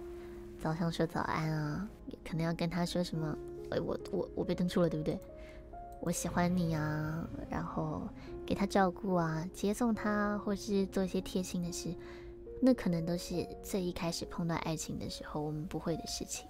[0.59, 1.89] 早上说早安啊，
[2.25, 3.37] 可能要跟他说什么，
[3.81, 5.19] 我我我被登出了，对不对？
[6.01, 8.03] 我喜欢你啊，然后
[8.45, 11.95] 给他照顾啊，接送他，或是做一些贴心的事。
[12.61, 16.47] 那可能都是最一开始碰到爱情的时候我们不会的事情。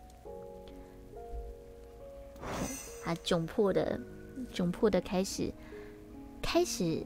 [3.04, 3.98] 他窘迫的、
[4.52, 5.52] 窘迫的开始，
[6.42, 7.04] 开始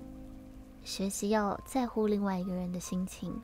[0.83, 3.39] 学习要在乎另外一个人的心情，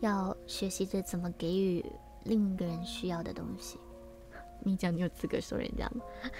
[0.00, 1.84] 要学习着怎么给予
[2.24, 3.78] 另一个人需要的东西。
[4.62, 6.02] 你讲你有资格说人家吗？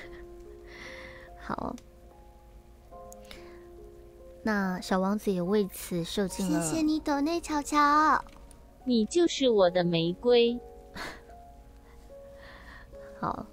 [1.40, 1.74] 好，
[4.42, 6.60] 那小王子也为此受尽了。
[6.60, 8.24] 谢谢你，朵内巧巧。
[8.84, 10.58] 你就是我的玫瑰。
[13.20, 13.46] 好，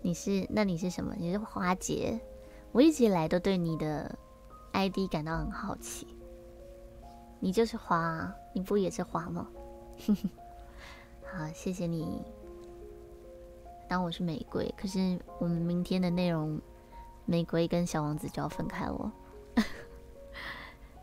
[0.00, 1.14] 你是那你是什么？
[1.18, 2.18] 你是花姐。
[2.72, 4.16] 我一直以来都对你的
[4.72, 6.06] ID 感到很好奇。
[7.40, 9.48] 你就是花，你不也是花吗？
[11.24, 12.22] 好，谢谢你。
[13.88, 16.60] 当我是玫瑰，可是我们明天的内容，
[17.26, 19.12] 玫瑰跟小王子就要分开了。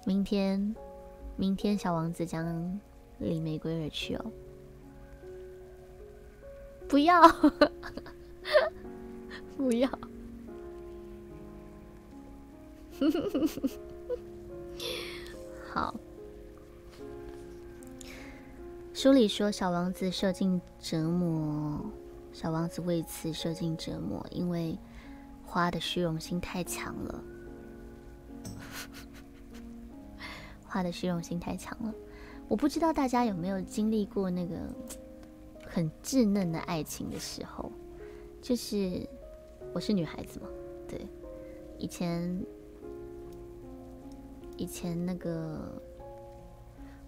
[0.05, 0.75] 明天，
[1.35, 2.79] 明天小王子将。
[3.23, 4.25] 离玫瑰而去哦！
[6.89, 7.21] 不要，
[9.55, 9.87] 不要！
[15.71, 15.93] 好。
[18.91, 21.79] 书里说，小王子受尽折磨，
[22.33, 24.77] 小王子为此受尽折磨，因为
[25.45, 27.23] 花的虚荣心太强了。
[30.65, 31.93] 花的虚荣心太强了。
[32.47, 34.55] 我不知道大家有没有经历过那个
[35.65, 37.71] 很稚嫩的爱情的时候，
[38.41, 39.07] 就是
[39.73, 40.47] 我是女孩子嘛，
[40.87, 41.07] 对，
[41.77, 42.45] 以前
[44.57, 45.81] 以前那个，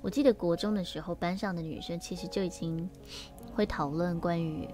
[0.02, 2.90] 我记得国中的时候，班上的女生其实就已经
[3.54, 4.68] 会讨论关于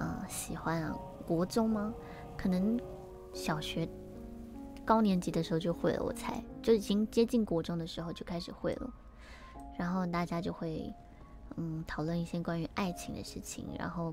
[0.00, 1.92] 嗯喜欢啊，国中吗？
[2.36, 2.78] 可能
[3.32, 3.88] 小学
[4.84, 8.90] 高年级的时候就会了，我猜就已经接近国中的时候就开始会了。
[9.76, 10.92] 然后大家就会，
[11.56, 13.66] 嗯，讨论一些关于爱情的事情。
[13.78, 14.12] 然后，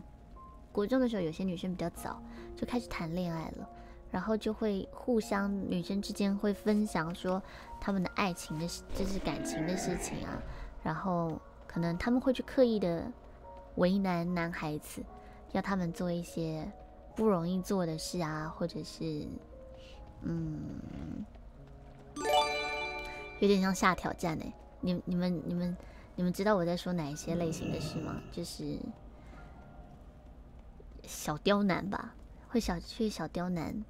[0.72, 2.22] 国中的时候，有些女生比较早
[2.56, 3.68] 就开始谈恋爱了，
[4.12, 7.42] 然后就会互相女生之间会分享说
[7.80, 10.42] 他们的爱情的，就是感情的事情啊。
[10.84, 13.12] 然后可能他们会去刻意的
[13.76, 15.04] 为难男孩子，
[15.56, 16.70] 要他们做一些
[17.16, 19.26] 不容易做的事啊，或者是，
[20.22, 21.26] 嗯，
[23.40, 24.54] 有点像下挑战哎。
[24.82, 25.78] 你你们你们
[26.16, 28.22] 你们知道我在说哪一些类型的事吗？
[28.34, 28.78] 就是
[31.04, 32.14] 小刁难吧，
[32.50, 33.82] 会小去小刁难，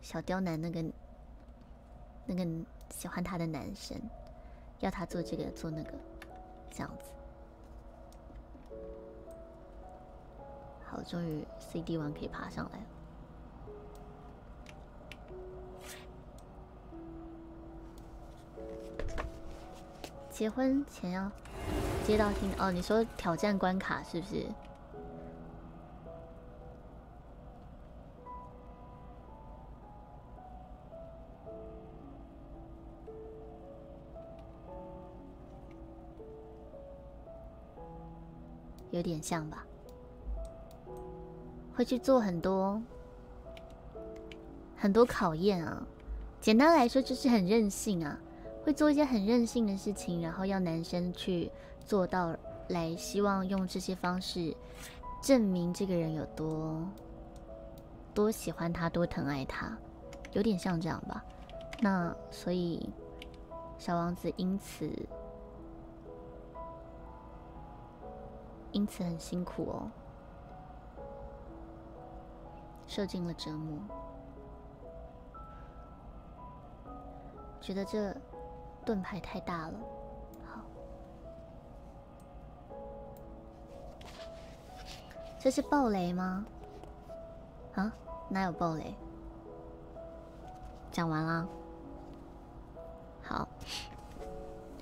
[0.00, 0.84] 小刁难那个
[2.24, 2.46] 那个
[2.88, 4.00] 喜欢他的男生，
[4.78, 5.92] 要他做这个做那个，
[6.70, 7.10] 这样子。
[10.94, 12.84] 好，终于 CD 完可以爬上来了。
[20.30, 21.28] 结婚前要
[22.04, 24.46] 接到听哦，你说挑战关卡是不是？
[38.92, 39.66] 有点像吧？
[41.74, 42.80] 会去做很多
[44.76, 45.86] 很多考验啊，
[46.40, 48.18] 简单来说就是很任性啊。
[48.64, 51.50] 会做一些很任性的事情，然后要男生去
[51.84, 52.34] 做到，
[52.68, 54.56] 来希望用这些方式
[55.20, 56.82] 证明这个人有多
[58.14, 59.76] 多喜欢他，多疼爱他，
[60.32, 61.22] 有点像这样吧。
[61.82, 62.88] 那所以
[63.76, 64.90] 小王子因此
[68.72, 69.90] 因此很辛苦哦，
[72.86, 73.78] 受尽了折磨，
[77.60, 78.14] 觉得这。
[78.86, 79.74] 盾牌太大了，
[80.44, 80.60] 好，
[85.38, 86.44] 这是暴雷吗？
[87.74, 87.90] 啊，
[88.28, 88.94] 哪有暴雷？
[90.92, 91.48] 讲完了，
[93.22, 93.48] 好，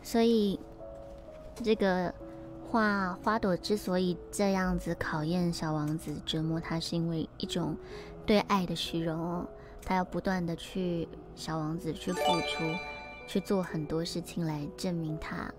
[0.03, 0.59] 所以
[1.55, 2.13] 这个
[2.73, 7.77] 花花朵之所以这样子考验小王子、折磨他，是因为一种
[8.25, 9.47] 对爱的虚荣哦，
[9.85, 12.65] 他要不断的去小王子去付出。
[13.29, 15.51] 去做很多事情来证明他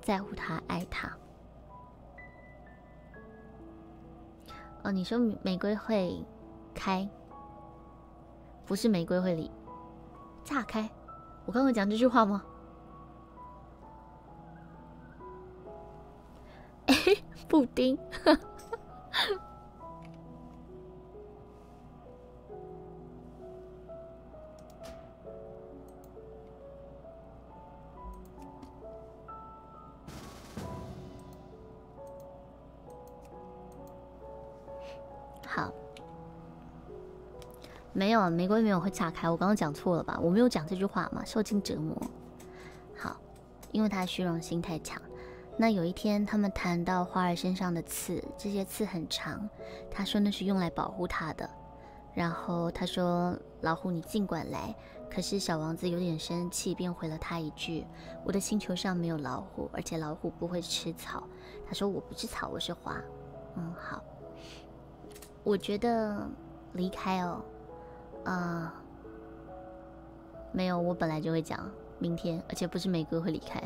[0.00, 1.14] 在乎他，爱他。
[4.82, 6.24] 哦，你说玫瑰会
[6.74, 7.08] 开，
[8.64, 9.50] 不是玫瑰会离，
[10.42, 10.88] 炸开。
[11.44, 12.42] 我刚刚讲这句话吗？
[17.48, 17.98] 布丁。
[35.46, 35.72] 好
[37.92, 39.30] 没有，玫瑰没有会炸开。
[39.30, 40.18] 我刚刚讲错了吧？
[40.20, 41.24] 我没有讲这句话嘛？
[41.24, 41.96] 受尽折磨。
[42.94, 43.16] 好，
[43.72, 45.00] 因为他的虚荣心太强。
[45.58, 49.48] 那有一天，他们谈到花儿身上的刺，这些刺很长。
[49.90, 51.48] 他说那是用来保护他的。
[52.14, 54.74] 然后他说：“老虎，你尽管来。”
[55.10, 57.86] 可是小王子有点生气，便回了他一句
[58.24, 61.22] ：“我的星球上没有老虎，而且老虎不会吃草。”
[61.66, 63.00] 他说：“我不是草，我是花。”
[63.56, 64.02] 嗯，好。
[65.42, 66.28] 我觉得
[66.72, 67.42] 离开哦。
[68.24, 68.74] 啊，
[70.52, 73.62] 没有，我本来就会讲明天，而且不是玫瑰会离开，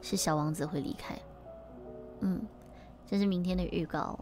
[0.00, 1.18] 是小王子会离开。
[2.20, 2.46] 嗯，
[3.06, 4.18] 这是明天的预告。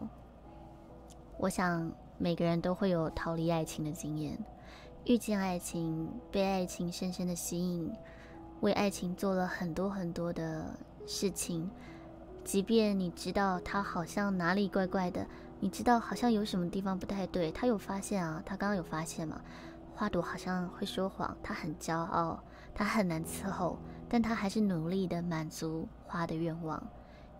[1.37, 4.37] 我想每个人都会有逃离爱情的经验，
[5.05, 7.91] 遇见爱情，被爱情深深的吸引，
[8.61, 11.69] 为爱情做了很多很多的事情，
[12.43, 15.25] 即便你知道他好像哪里怪怪的，
[15.59, 19.41] 你知道好像有什么地方不太对，他有发现啊，他刚刚有发现吗？
[19.95, 22.41] 花朵好像会说谎，他很骄傲，
[22.73, 23.77] 他很难伺候，
[24.07, 26.81] 但他还是努力的满足花的愿望，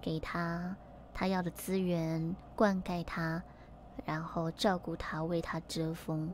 [0.04, 0.76] 给他
[1.14, 3.42] 他要的资源，灌溉他，
[4.06, 6.30] 然后照顾他，为他遮风，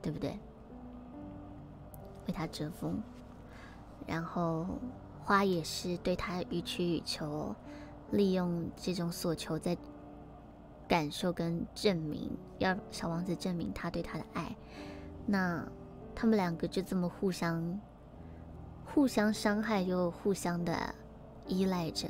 [0.00, 0.38] 对不对？
[2.28, 3.02] 为他遮风，
[4.06, 4.64] 然后
[5.24, 7.52] 花也是对他予取予求，
[8.12, 9.76] 利用这种所求在
[10.86, 14.54] 感受跟证明，要小王子证明他对他的爱。
[15.26, 15.66] 那
[16.14, 17.80] 他们两个就这么互相、
[18.84, 20.94] 互相伤害，又互相的
[21.46, 22.08] 依赖着。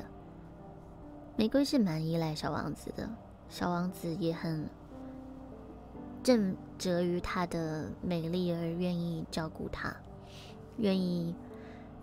[1.41, 3.09] 玫瑰是蛮依赖小王子的，
[3.49, 4.69] 小王子也很
[6.21, 9.91] 正折于她的美丽而愿意照顾她，
[10.77, 11.33] 愿意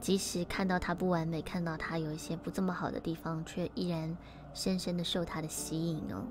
[0.01, 4.17] 即使看到她不完美，看到她有一些不这么好的地方，却依然
[4.55, 6.25] 深深的受她的吸引哦。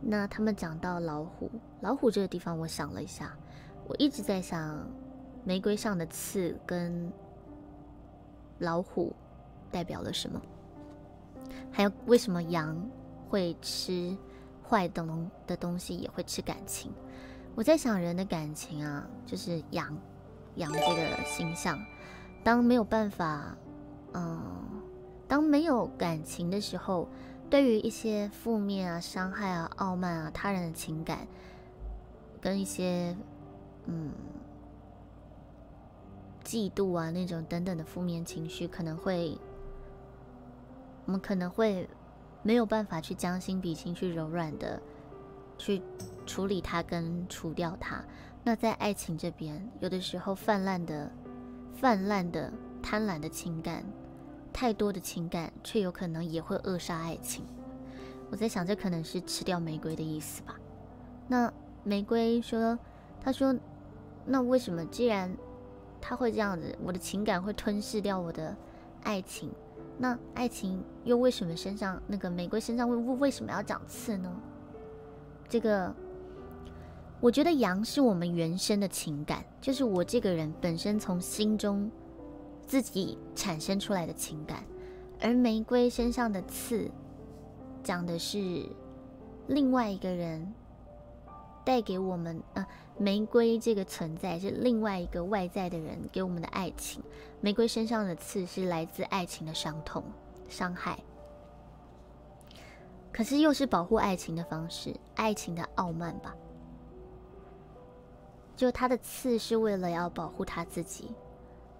[0.00, 1.50] 那他们讲到老虎，
[1.80, 3.36] 老虎这个地方，我想了一下，
[3.88, 4.88] 我一直在想，
[5.42, 7.12] 玫瑰上的刺跟
[8.60, 9.12] 老虎
[9.72, 10.40] 代表了什么？
[11.76, 12.74] 还有为什么羊
[13.28, 14.16] 会吃
[14.66, 16.90] 坏东的东西，也会吃感情？
[17.54, 19.94] 我在想人的感情啊，就是羊，
[20.54, 21.78] 羊这个形象，
[22.42, 23.54] 当没有办法，
[24.14, 24.40] 嗯，
[25.28, 27.06] 当没有感情的时候。
[27.50, 31.28] 对于一些负面啊、伤害啊、傲慢啊、他人的情感，
[32.40, 33.14] 跟一些
[33.84, 34.10] 嗯
[36.42, 39.38] 嫉妒啊那种等等的负面情绪，可能会
[41.06, 41.88] 我们可能会
[42.42, 44.80] 没有办法去将心比心、去柔软的
[45.56, 45.82] 去
[46.26, 48.04] 处理它跟除掉它。
[48.44, 51.10] 那在爱情这边，有的时候泛滥的、
[51.74, 52.52] 泛滥的
[52.82, 53.84] 贪婪的情感。
[54.52, 57.44] 太多的情感，却有可能也会扼杀爱情。
[58.30, 60.56] 我在想，这可能是吃掉玫瑰的意思吧？
[61.28, 61.52] 那
[61.84, 62.78] 玫瑰说
[63.20, 63.54] ：“他说，
[64.24, 65.30] 那为什么既然
[66.00, 68.56] 他会这样子，我的情感会吞噬掉我的
[69.02, 69.52] 爱情？
[69.98, 74.34] 那爱情又为什么身上那个玫瑰身上为为什么要长刺呢？
[75.48, 75.94] 这个，
[77.20, 81.90] 我觉得羊是我们原生的情感，就是我这个人本身从心中。”
[82.66, 84.64] 自己产生出来的情感，
[85.20, 86.90] 而玫瑰身上的刺，
[87.80, 88.68] 讲的是
[89.46, 90.52] 另外一个人
[91.64, 92.66] 带给我们啊，
[92.98, 97.02] 玫瑰这个存在是另外一个外在的人给我们的爱情。
[97.40, 100.02] 玫瑰身上的刺是来自爱情的伤痛、
[100.48, 100.98] 伤害，
[103.12, 106.34] 可是又是保护爱情的方式，爱情的傲慢吧？
[108.56, 111.14] 就他的刺是为了要保护他自己。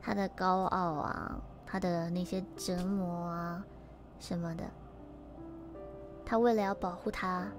[0.03, 3.64] 他的高傲啊，他的那些折磨啊，
[4.21, 4.64] 什么的，
[6.25, 7.51] 他为了要保护他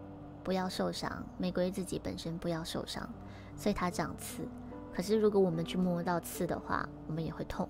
[0.44, 3.10] 不要受伤，玫瑰自己本身不要受伤，
[3.58, 4.48] 所以它长刺。
[4.94, 7.68] 可是如果我们去摸到刺的话，我们也会痛。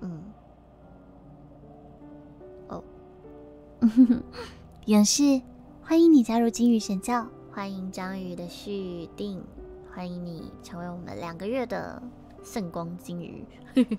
[0.00, 0.22] 嗯，
[2.68, 2.82] 哦，
[4.86, 5.42] 勇士，
[5.82, 9.44] 欢迎你加入金鱼神教，欢迎章鱼的续订，
[9.92, 12.00] 欢迎你成为我们两个月的。
[12.44, 13.44] 圣光金鱼，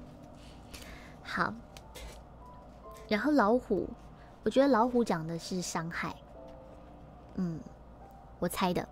[1.22, 1.54] 好，
[3.08, 3.88] 然后老虎，
[4.44, 6.16] 我觉得老虎讲的是伤害。
[7.36, 7.60] 嗯，
[8.40, 8.88] 我猜的。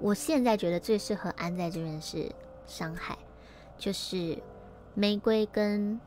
[0.00, 2.30] 我现在觉得最适合安在这边是
[2.66, 3.16] 伤害，
[3.78, 4.38] 就是
[4.94, 5.98] 玫瑰跟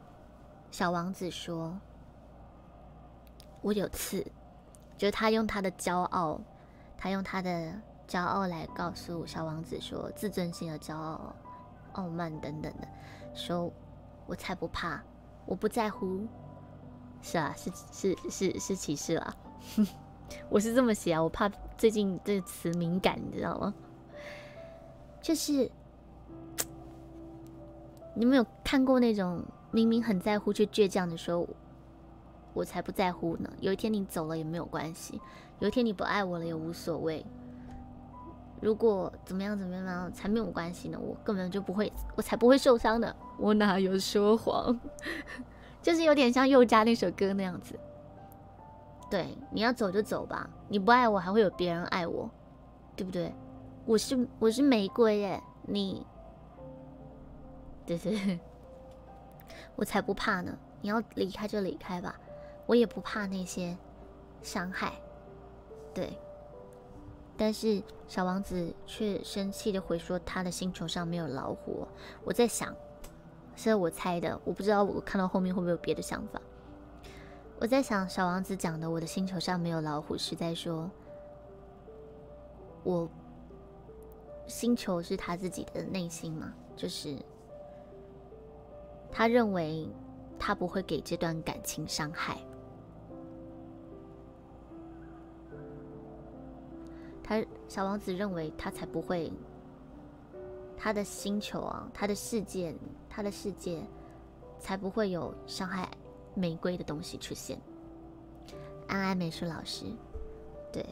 [0.69, 1.79] 小王子说
[3.61, 4.25] ：“我有刺。”
[4.97, 6.41] 就是他用他的骄傲，
[6.97, 7.71] 他用他的
[8.07, 11.35] 骄傲来告诉小王子说：“自尊心的骄傲、
[11.93, 12.87] 傲慢等等的，
[13.35, 13.71] 说
[14.25, 15.01] 我才不怕，
[15.45, 16.27] 我不在乎。”
[17.21, 19.35] 是啊，是是是是歧视啦。
[20.49, 23.73] 我是这么写啊，我怕最近这个词敏感，你知道吗？
[25.21, 25.69] 就是
[28.13, 31.45] 你们有看过那种明明很在乎却倔强的说
[32.53, 35.19] ：“我才不在乎呢。”有一天你走了也没有关系，
[35.59, 37.25] 有一天你不爱我了也无所谓。
[38.59, 40.97] 如果怎么样怎么样才没有关系呢？
[40.99, 43.15] 我根本就不会，我才不会受伤的。
[43.37, 44.79] 我哪有说谎？
[45.81, 47.77] 就是有点像佑嘉那首歌那样子。
[49.09, 52.29] 对，你要走就走吧，你不爱我还会有别人爱我，
[52.95, 53.33] 对不对？
[53.85, 56.05] 我是我是玫瑰耶，你，
[57.85, 58.37] 对对，
[59.77, 60.57] 我才不怕呢。
[60.81, 62.19] 你要离开就离开吧，
[62.65, 63.77] 我也不怕那些
[64.41, 64.93] 伤害。
[65.93, 66.19] 对，
[67.37, 71.87] 但是小王子却生气的回说，他的星球上没有老虎。
[72.25, 72.75] 我在想，
[73.55, 76.41] 是我猜的，我不知道我看到后面会不会有别的想法。
[77.59, 80.89] 我在想，小王子讲的“我的星球上没有老虎”是在说，
[82.83, 83.09] 我
[84.45, 86.53] 星球是他自己的内心吗？
[86.75, 87.17] 就是
[89.11, 89.89] 他认为
[90.37, 92.37] 他不会给这段感情伤害，
[97.23, 99.33] 他小王子认为他才不会，
[100.77, 102.75] 他的星球啊，他的世界，
[103.09, 103.81] 他的世界
[104.59, 105.89] 才不会有伤害。
[106.37, 107.59] 玫瑰的东西出现，
[108.87, 109.85] 安安美术老师，
[110.71, 110.85] 对，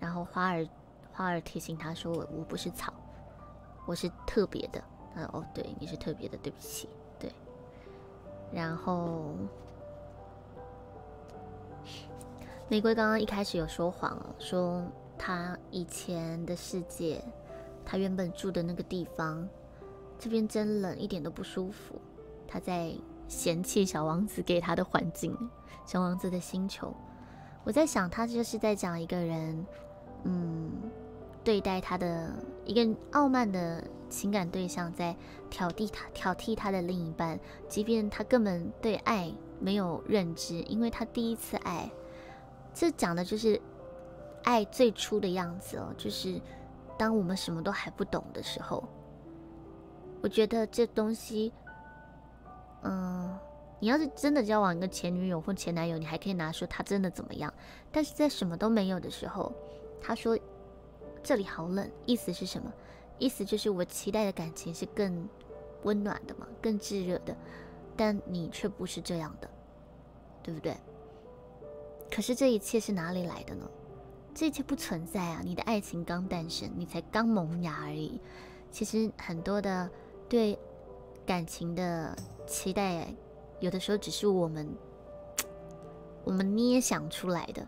[0.00, 0.66] 然后花儿
[1.12, 2.90] 花儿提醒他说：“我我不是草，
[3.84, 4.82] 我是特别的。”
[5.14, 6.88] 他说：“哦，对，你是特别的，对不起。”
[7.20, 7.30] 对，
[8.50, 9.34] 然后
[12.70, 14.82] 玫瑰刚刚一开始有说谎，说
[15.18, 17.22] 他以前的世界，
[17.84, 19.46] 他原本住的那个地方，
[20.18, 22.00] 这边真冷，一点都不舒服。
[22.52, 22.92] 他在
[23.28, 25.34] 嫌弃小王子给他的环境，
[25.86, 26.94] 小王子的星球。
[27.64, 29.66] 我在想，他就是在讲一个人，
[30.24, 30.70] 嗯，
[31.42, 32.30] 对待他的
[32.66, 35.16] 一个傲慢的情感对象，在
[35.48, 37.40] 挑剔他，挑剔他的另一半，
[37.70, 41.90] 即便他根本对爱没有认知，因为他第一次爱。
[42.74, 43.58] 这讲的就是
[44.42, 46.38] 爱最初的样子哦，就是
[46.98, 48.86] 当我们什么都还不懂的时候。
[50.20, 51.50] 我觉得这东西。
[52.82, 53.38] 嗯，
[53.78, 57.52] 你要是真的交往一个前女友或前男友，你还可以拿说他真的怎么样。
[57.90, 59.52] 但是在什么都没有的时候，
[60.00, 60.38] 他说
[61.22, 62.72] 这里好冷，意思是什么？
[63.18, 65.28] 意思就是我期待的感情是更
[65.84, 67.36] 温暖的嘛，更炙热的。
[67.96, 69.48] 但你却不是这样的，
[70.42, 70.76] 对不对？
[72.10, 73.70] 可是这一切是哪里来的呢？
[74.34, 75.40] 这一切不存在啊！
[75.44, 78.20] 你的爱情刚诞生，你才刚萌芽而已。
[78.70, 79.88] 其实很多的
[80.28, 80.58] 对。
[81.24, 82.16] 感情的
[82.46, 83.14] 期待，
[83.60, 84.68] 有的时候只是我们
[86.24, 87.66] 我们捏想出来的。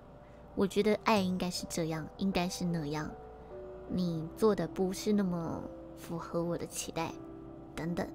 [0.57, 3.11] 我觉得爱应该是这样，应该是那样。
[3.89, 5.63] 你做的不是那么
[5.97, 7.13] 符合我的期待，
[7.75, 8.09] 等等，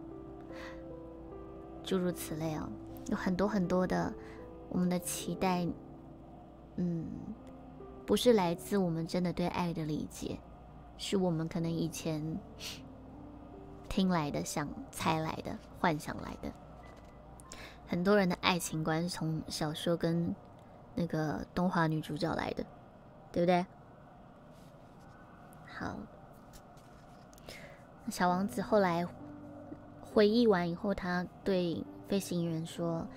[1.83, 2.69] 诸如此类哦，
[3.07, 4.13] 有很多很多的
[4.69, 5.67] 我们的期待，
[6.77, 7.05] 嗯，
[8.05, 10.39] 不是来自我们真的对爱的理解，
[10.97, 12.37] 是我们可能以前。
[13.89, 16.51] 听来的，想猜来的，幻想来的。
[17.87, 20.33] 很多人的爱情观是从小说跟
[20.93, 22.63] 那个动画女主角来的，
[23.31, 23.65] 对不对？
[25.65, 25.97] 好，
[28.11, 29.07] 小王子后来
[30.01, 33.07] 回忆完以后，他对飞行员说：“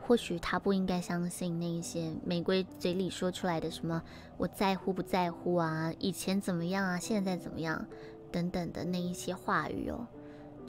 [0.00, 4.02] 或许他不应该相信那一些玫瑰嘴里说出来的什么
[4.38, 7.86] ‘我在乎不在乎啊，以前怎么样啊，现在怎么样’
[8.30, 10.06] 等等的那一些话语哦。”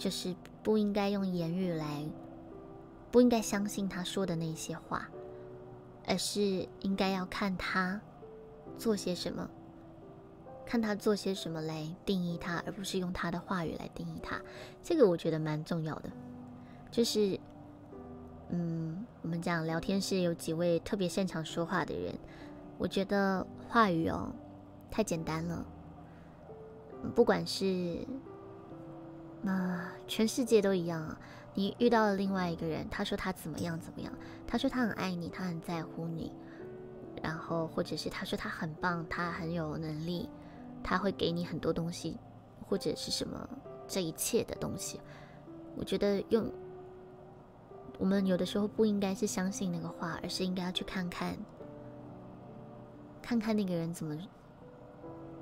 [0.01, 0.33] 就是
[0.63, 2.03] 不应该用言语来，
[3.11, 5.07] 不应该相信他说的那些话，
[6.07, 8.01] 而是应该要看他
[8.79, 9.47] 做些什么，
[10.65, 14.41] 看他做些什么来定义他，而不是用他的话语来定义他。
[14.81, 16.09] 这个我觉得蛮重要的。
[16.89, 17.39] 就是，
[18.49, 22.15] 嗯，我们讲聊天室有几位特别擅长说话的人，
[22.79, 24.33] 我觉得话语哦
[24.89, 25.63] 太简单了，
[27.13, 27.99] 不管是。
[29.41, 31.19] 那全世界都一样啊，
[31.55, 34.13] 你遇到了另外一个人，他说他怎么样怎么样，
[34.45, 36.31] 他说他很爱你，他很在乎你，
[37.23, 40.29] 然后或者是他说他很棒，他很有能力，
[40.83, 42.19] 他会给你很多东西，
[42.67, 43.49] 或者是什么
[43.87, 44.99] 这一切的东西。
[45.75, 46.51] 我觉得用
[47.97, 51.35] 我们有的时候不应该是相信那个话，而是应该要去看看，
[53.21, 54.15] 看看那个人怎么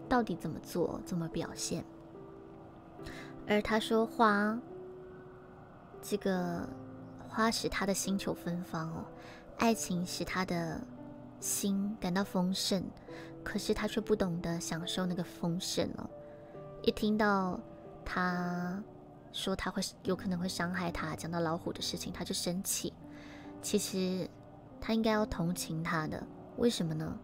[0.08, 1.84] 到底怎么做，怎么表现。
[3.50, 4.58] 而他说花。
[6.02, 6.66] 这个
[7.28, 9.04] 花使他的星球芬芳哦，
[9.58, 10.80] 爱情使他的
[11.42, 12.82] 心感到丰盛，
[13.44, 16.10] 可是他却不懂得享受那个丰盛哦。
[16.84, 17.60] 一听到
[18.06, 18.82] 他
[19.34, 22.94] 说他会有可能会伤害他，讲到老虎的事情，他就生气。
[23.62, 24.26] 其实
[24.80, 26.26] 他应该要同情他的，
[26.56, 27.20] 为什么呢？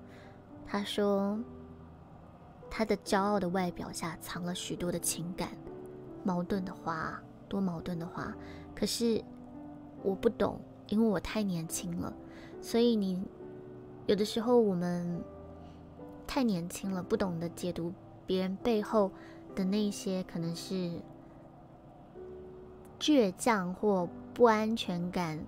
[0.68, 1.40] 他说
[2.70, 5.50] 他的骄傲的外表下藏了许多的情感，
[6.26, 8.36] 矛盾的话，多矛盾的话。
[8.76, 9.24] 可是
[10.04, 12.12] 我不懂，因为我太年轻了，
[12.62, 13.24] 所以你
[14.08, 15.24] 有的时候我们
[16.28, 17.94] 太年轻了，不懂得解读
[18.26, 19.12] 别人背后
[19.56, 21.00] 的那些可能是
[23.00, 25.40] 倔强或不安全感，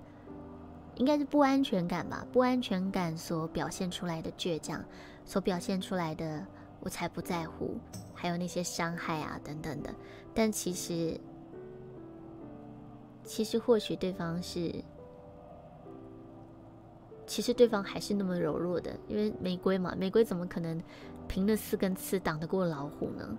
[0.95, 2.25] 应该是不安全感吧？
[2.31, 4.83] 不安全感所表现出来的倔强，
[5.25, 6.45] 所表现出来的
[6.79, 7.75] 我才不在乎，
[8.17, 9.93] 还有那些伤害啊等等的，
[10.33, 11.17] 但其实。
[13.23, 14.73] 其实或许对方是，
[17.25, 20.81] 其实对方还是那么柔弱的，因为玫瑰嘛，玫瑰怎么可能
[21.27, 23.37] 凭那四根刺挡得过老虎呢？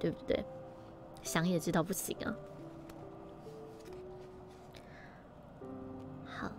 [0.00, 0.42] 对不对？
[1.22, 2.34] 想也知道不行啊。
[6.24, 6.50] 好，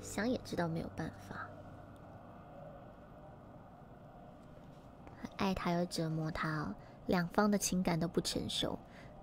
[0.00, 1.48] 想也知道没有办法，
[5.36, 6.74] 爱他又折磨他，
[7.06, 8.78] 两方的情感都不成熟。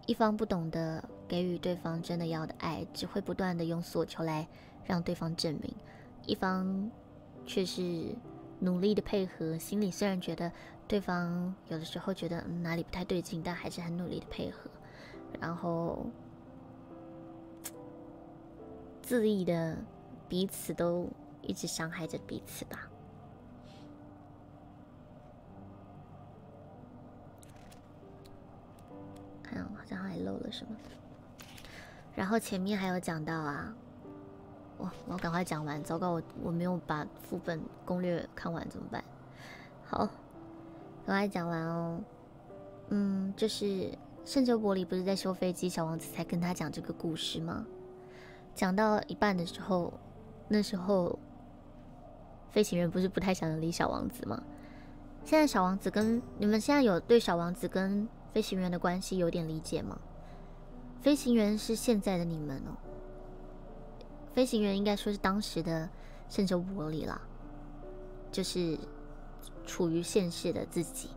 [0.07, 4.47] 一方不懂得给予对方真的要的爱，只会不断的用索求来
[4.84, 5.72] 让对方证明；
[6.26, 6.89] 一方
[7.45, 8.16] 却是
[8.59, 10.51] 努力的配合，心里虽然觉得
[10.88, 14.70] 对方有的时候觉得哪里不太对劲，但还是很努力的配合，
[15.39, 16.05] 然后
[19.03, 19.78] 恣意的
[20.28, 21.07] 彼此都
[21.41, 22.89] 一直伤害着彼此吧。
[29.66, 30.76] 好像还漏了什么，
[32.16, 33.74] 然后前面还有讲到啊，
[34.78, 39.03] 我我赶快讲完，糟糕，我我没有把副本攻略看完怎么办？
[39.86, 40.05] 好，
[41.05, 41.99] 赶快讲完哦。
[42.89, 43.89] 嗯，就是
[44.26, 47.66] 圣丘伯里不是在修飞机，小王子才跟他讲这个故事吗？
[48.53, 49.93] 讲到一半的时候，
[50.49, 51.18] 那时候
[52.49, 54.43] 飞行员不是不太想理小王子吗？
[55.24, 59.99] 现在小王子跟你们现在有对小王子跟飞行员的关系有点理解吗？
[61.01, 62.77] 飞行员是现在的你们哦。
[64.34, 65.89] 飞行员应该说是当时的
[66.29, 67.21] 圣修伯里啦，
[68.32, 68.77] 就是
[69.65, 71.09] 处于现世的自己。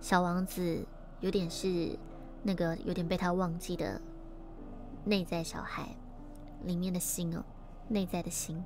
[0.00, 0.86] 小王子
[1.20, 1.98] 有点是
[2.42, 4.00] 那个有点被他忘记的
[5.04, 5.94] 内在小孩
[6.64, 7.44] 里面的心哦，
[7.88, 8.64] 内在的心。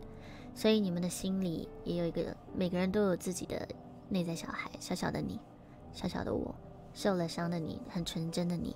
[0.55, 3.69] 所以你们的心里也有一个，每个人都有自己的
[4.09, 5.39] 内在小孩，小小的你，
[5.93, 6.55] 小小的我。
[6.97, 8.75] 受了伤的你，很纯真的你，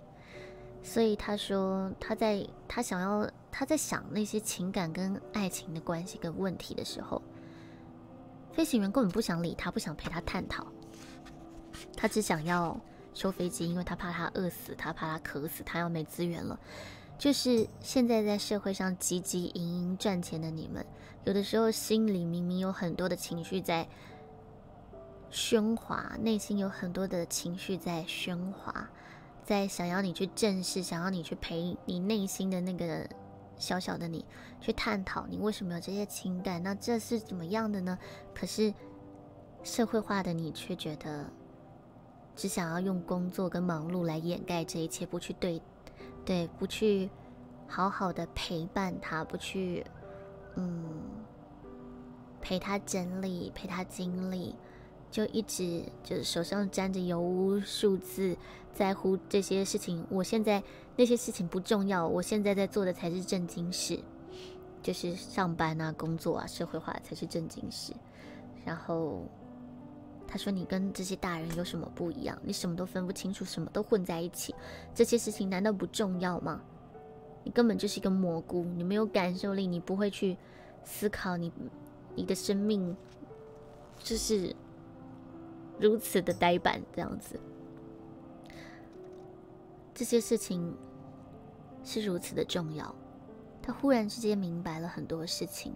[0.83, 7.23] 所以他说他在他想要他在想那些情感跟爱情的关系跟问题的时候，
[8.53, 10.67] 飞行员根本不想理他，不想陪他探讨，
[11.97, 12.79] 他只想要
[13.15, 16.61] 修飞机，因为他怕他饿死，他怕他渴死，他要没资源了。
[17.17, 20.85] 就是现在在社会上汲汲营营赚钱的你们，
[21.25, 23.89] 有的时候心里明明有很多的情绪在。
[25.31, 28.91] 喧哗，内心有很多的情绪在喧哗，
[29.45, 33.09] 在想要你去正视，想要你去陪你内心的那个
[33.57, 34.25] 小小的你
[34.61, 36.61] 去探讨，你为什么有这些情感？
[36.63, 37.97] 那这是怎么样的呢？
[38.35, 38.75] 可是
[39.63, 41.27] 社会化的你却觉得，
[42.35, 45.63] 只想要用工作跟忙碌来掩盖这一切，不去对，
[46.25, 47.09] 对，不去
[47.69, 49.87] 好好的陪伴他，不去，
[50.57, 50.83] 嗯，
[52.41, 54.57] 陪他整理，陪他经历。
[55.11, 58.37] 就一直就是手上沾着油污数字，
[58.73, 60.07] 在乎这些事情。
[60.09, 60.63] 我现在
[60.95, 63.99] 那些事情不重要，我现在在做的才是正经事，
[64.81, 67.93] 就是上班啊、工作啊、社会化才是正经事。
[68.65, 69.27] 然后
[70.29, 72.39] 他说：“你跟这些大人有什么不一样？
[72.45, 74.55] 你什么都分不清楚，什么都混在一起，
[74.95, 76.61] 这些事情难道不重要吗？
[77.43, 80.37] 你根本就是一个蘑菇，你没有感受力，你不会去
[80.85, 81.51] 思考你
[82.15, 82.97] 你的生命，
[83.99, 84.55] 就是。”
[85.81, 87.41] 如此的呆板，这样子，
[89.95, 90.77] 这些事情
[91.83, 92.95] 是如此的重要。
[93.63, 95.75] 他忽然之间明白了很多事情，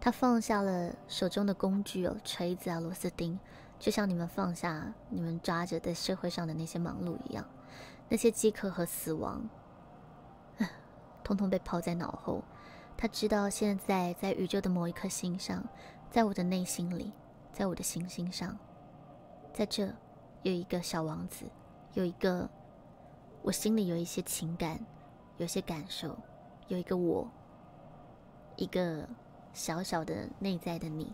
[0.00, 3.38] 他放下了手中的工具哦，锤子啊，螺丝钉，
[3.78, 7.44] 就像你们放下你们抓着在社会上的那些忙碌一样，
[8.08, 9.46] 那些饥渴和死亡，
[11.22, 12.42] 通通被抛在脑后。
[12.96, 15.66] 他知道现在在宇宙的某一颗星上，
[16.10, 17.12] 在我的内心里，
[17.52, 18.56] 在我的行星上，
[19.54, 19.88] 在这
[20.42, 21.46] 有一个小王子，
[21.92, 22.50] 有一个
[23.40, 24.84] 我心里有一些情感，
[25.38, 26.16] 有些感受。
[26.66, 27.30] 有一个我，
[28.56, 29.06] 一个
[29.52, 31.12] 小小的内在的你，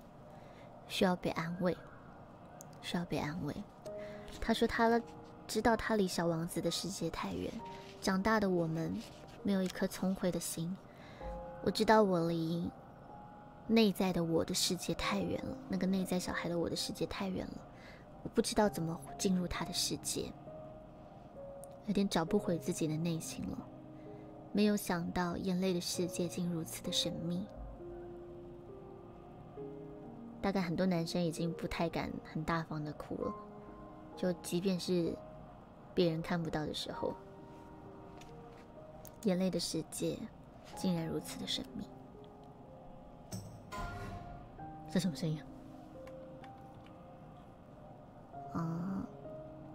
[0.88, 1.76] 需要被安慰，
[2.80, 3.54] 需要被安慰。
[4.40, 4.98] 他说他
[5.46, 7.52] 知道他离小王子的世界太远，
[8.00, 8.96] 长大的我们
[9.42, 10.74] 没有一颗聪慧的心。
[11.62, 12.70] 我知道我离
[13.66, 17.54] 内在的我的世界太远了，那个内在小孩的我的世界太远了，
[18.22, 20.32] 我不知道怎么进入他的世界，
[21.86, 23.58] 有点找不回自己的内心了。
[24.52, 27.46] 没有想到，眼泪的世界竟如此的神秘。
[30.42, 33.34] 大概很多男生已经不太敢很大方的哭了，
[34.16, 35.14] 就即便是
[35.94, 37.14] 别人看不到的时候，
[39.24, 40.18] 眼泪的世界
[40.76, 41.84] 竟然如此的神秘。
[44.90, 45.40] 这什么声音？
[48.52, 49.06] 啊，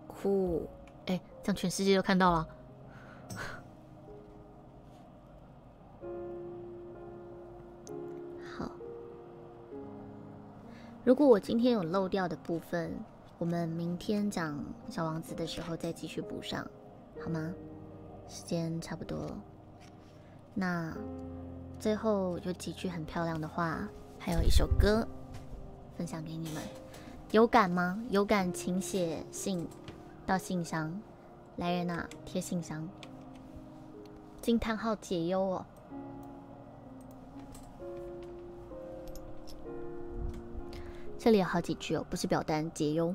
[0.07, 0.67] 酷！
[1.05, 2.47] 哎，这样全世界都看到了。
[8.57, 8.71] 好
[11.03, 12.91] 如果我今天有漏掉的部分，
[13.37, 14.57] 我们明天讲
[14.89, 16.65] 小王子的时候再继续补上，
[17.23, 17.53] 好吗？
[18.27, 19.37] 时间差不多了。
[20.55, 20.97] 那
[21.79, 25.07] 最后有几句很漂亮的话，还有一首歌
[25.95, 26.63] 分享给你们，
[27.35, 28.01] 有感吗？
[28.09, 29.67] 有感请写信
[30.25, 30.89] 到信箱，
[31.57, 32.87] 来人呐，贴信箱。
[34.41, 35.65] 惊叹号解忧哦。
[41.19, 43.13] 这里有好几句哦，不是表单解忧。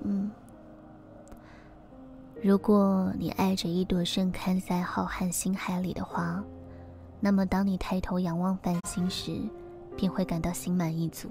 [0.00, 0.30] 嗯，
[2.42, 6.42] 如果你爱着一朵盛开在浩瀚星海里的花，
[7.20, 9.42] 那么当你抬头仰望繁星时，
[9.94, 11.28] 便会感到心满意足。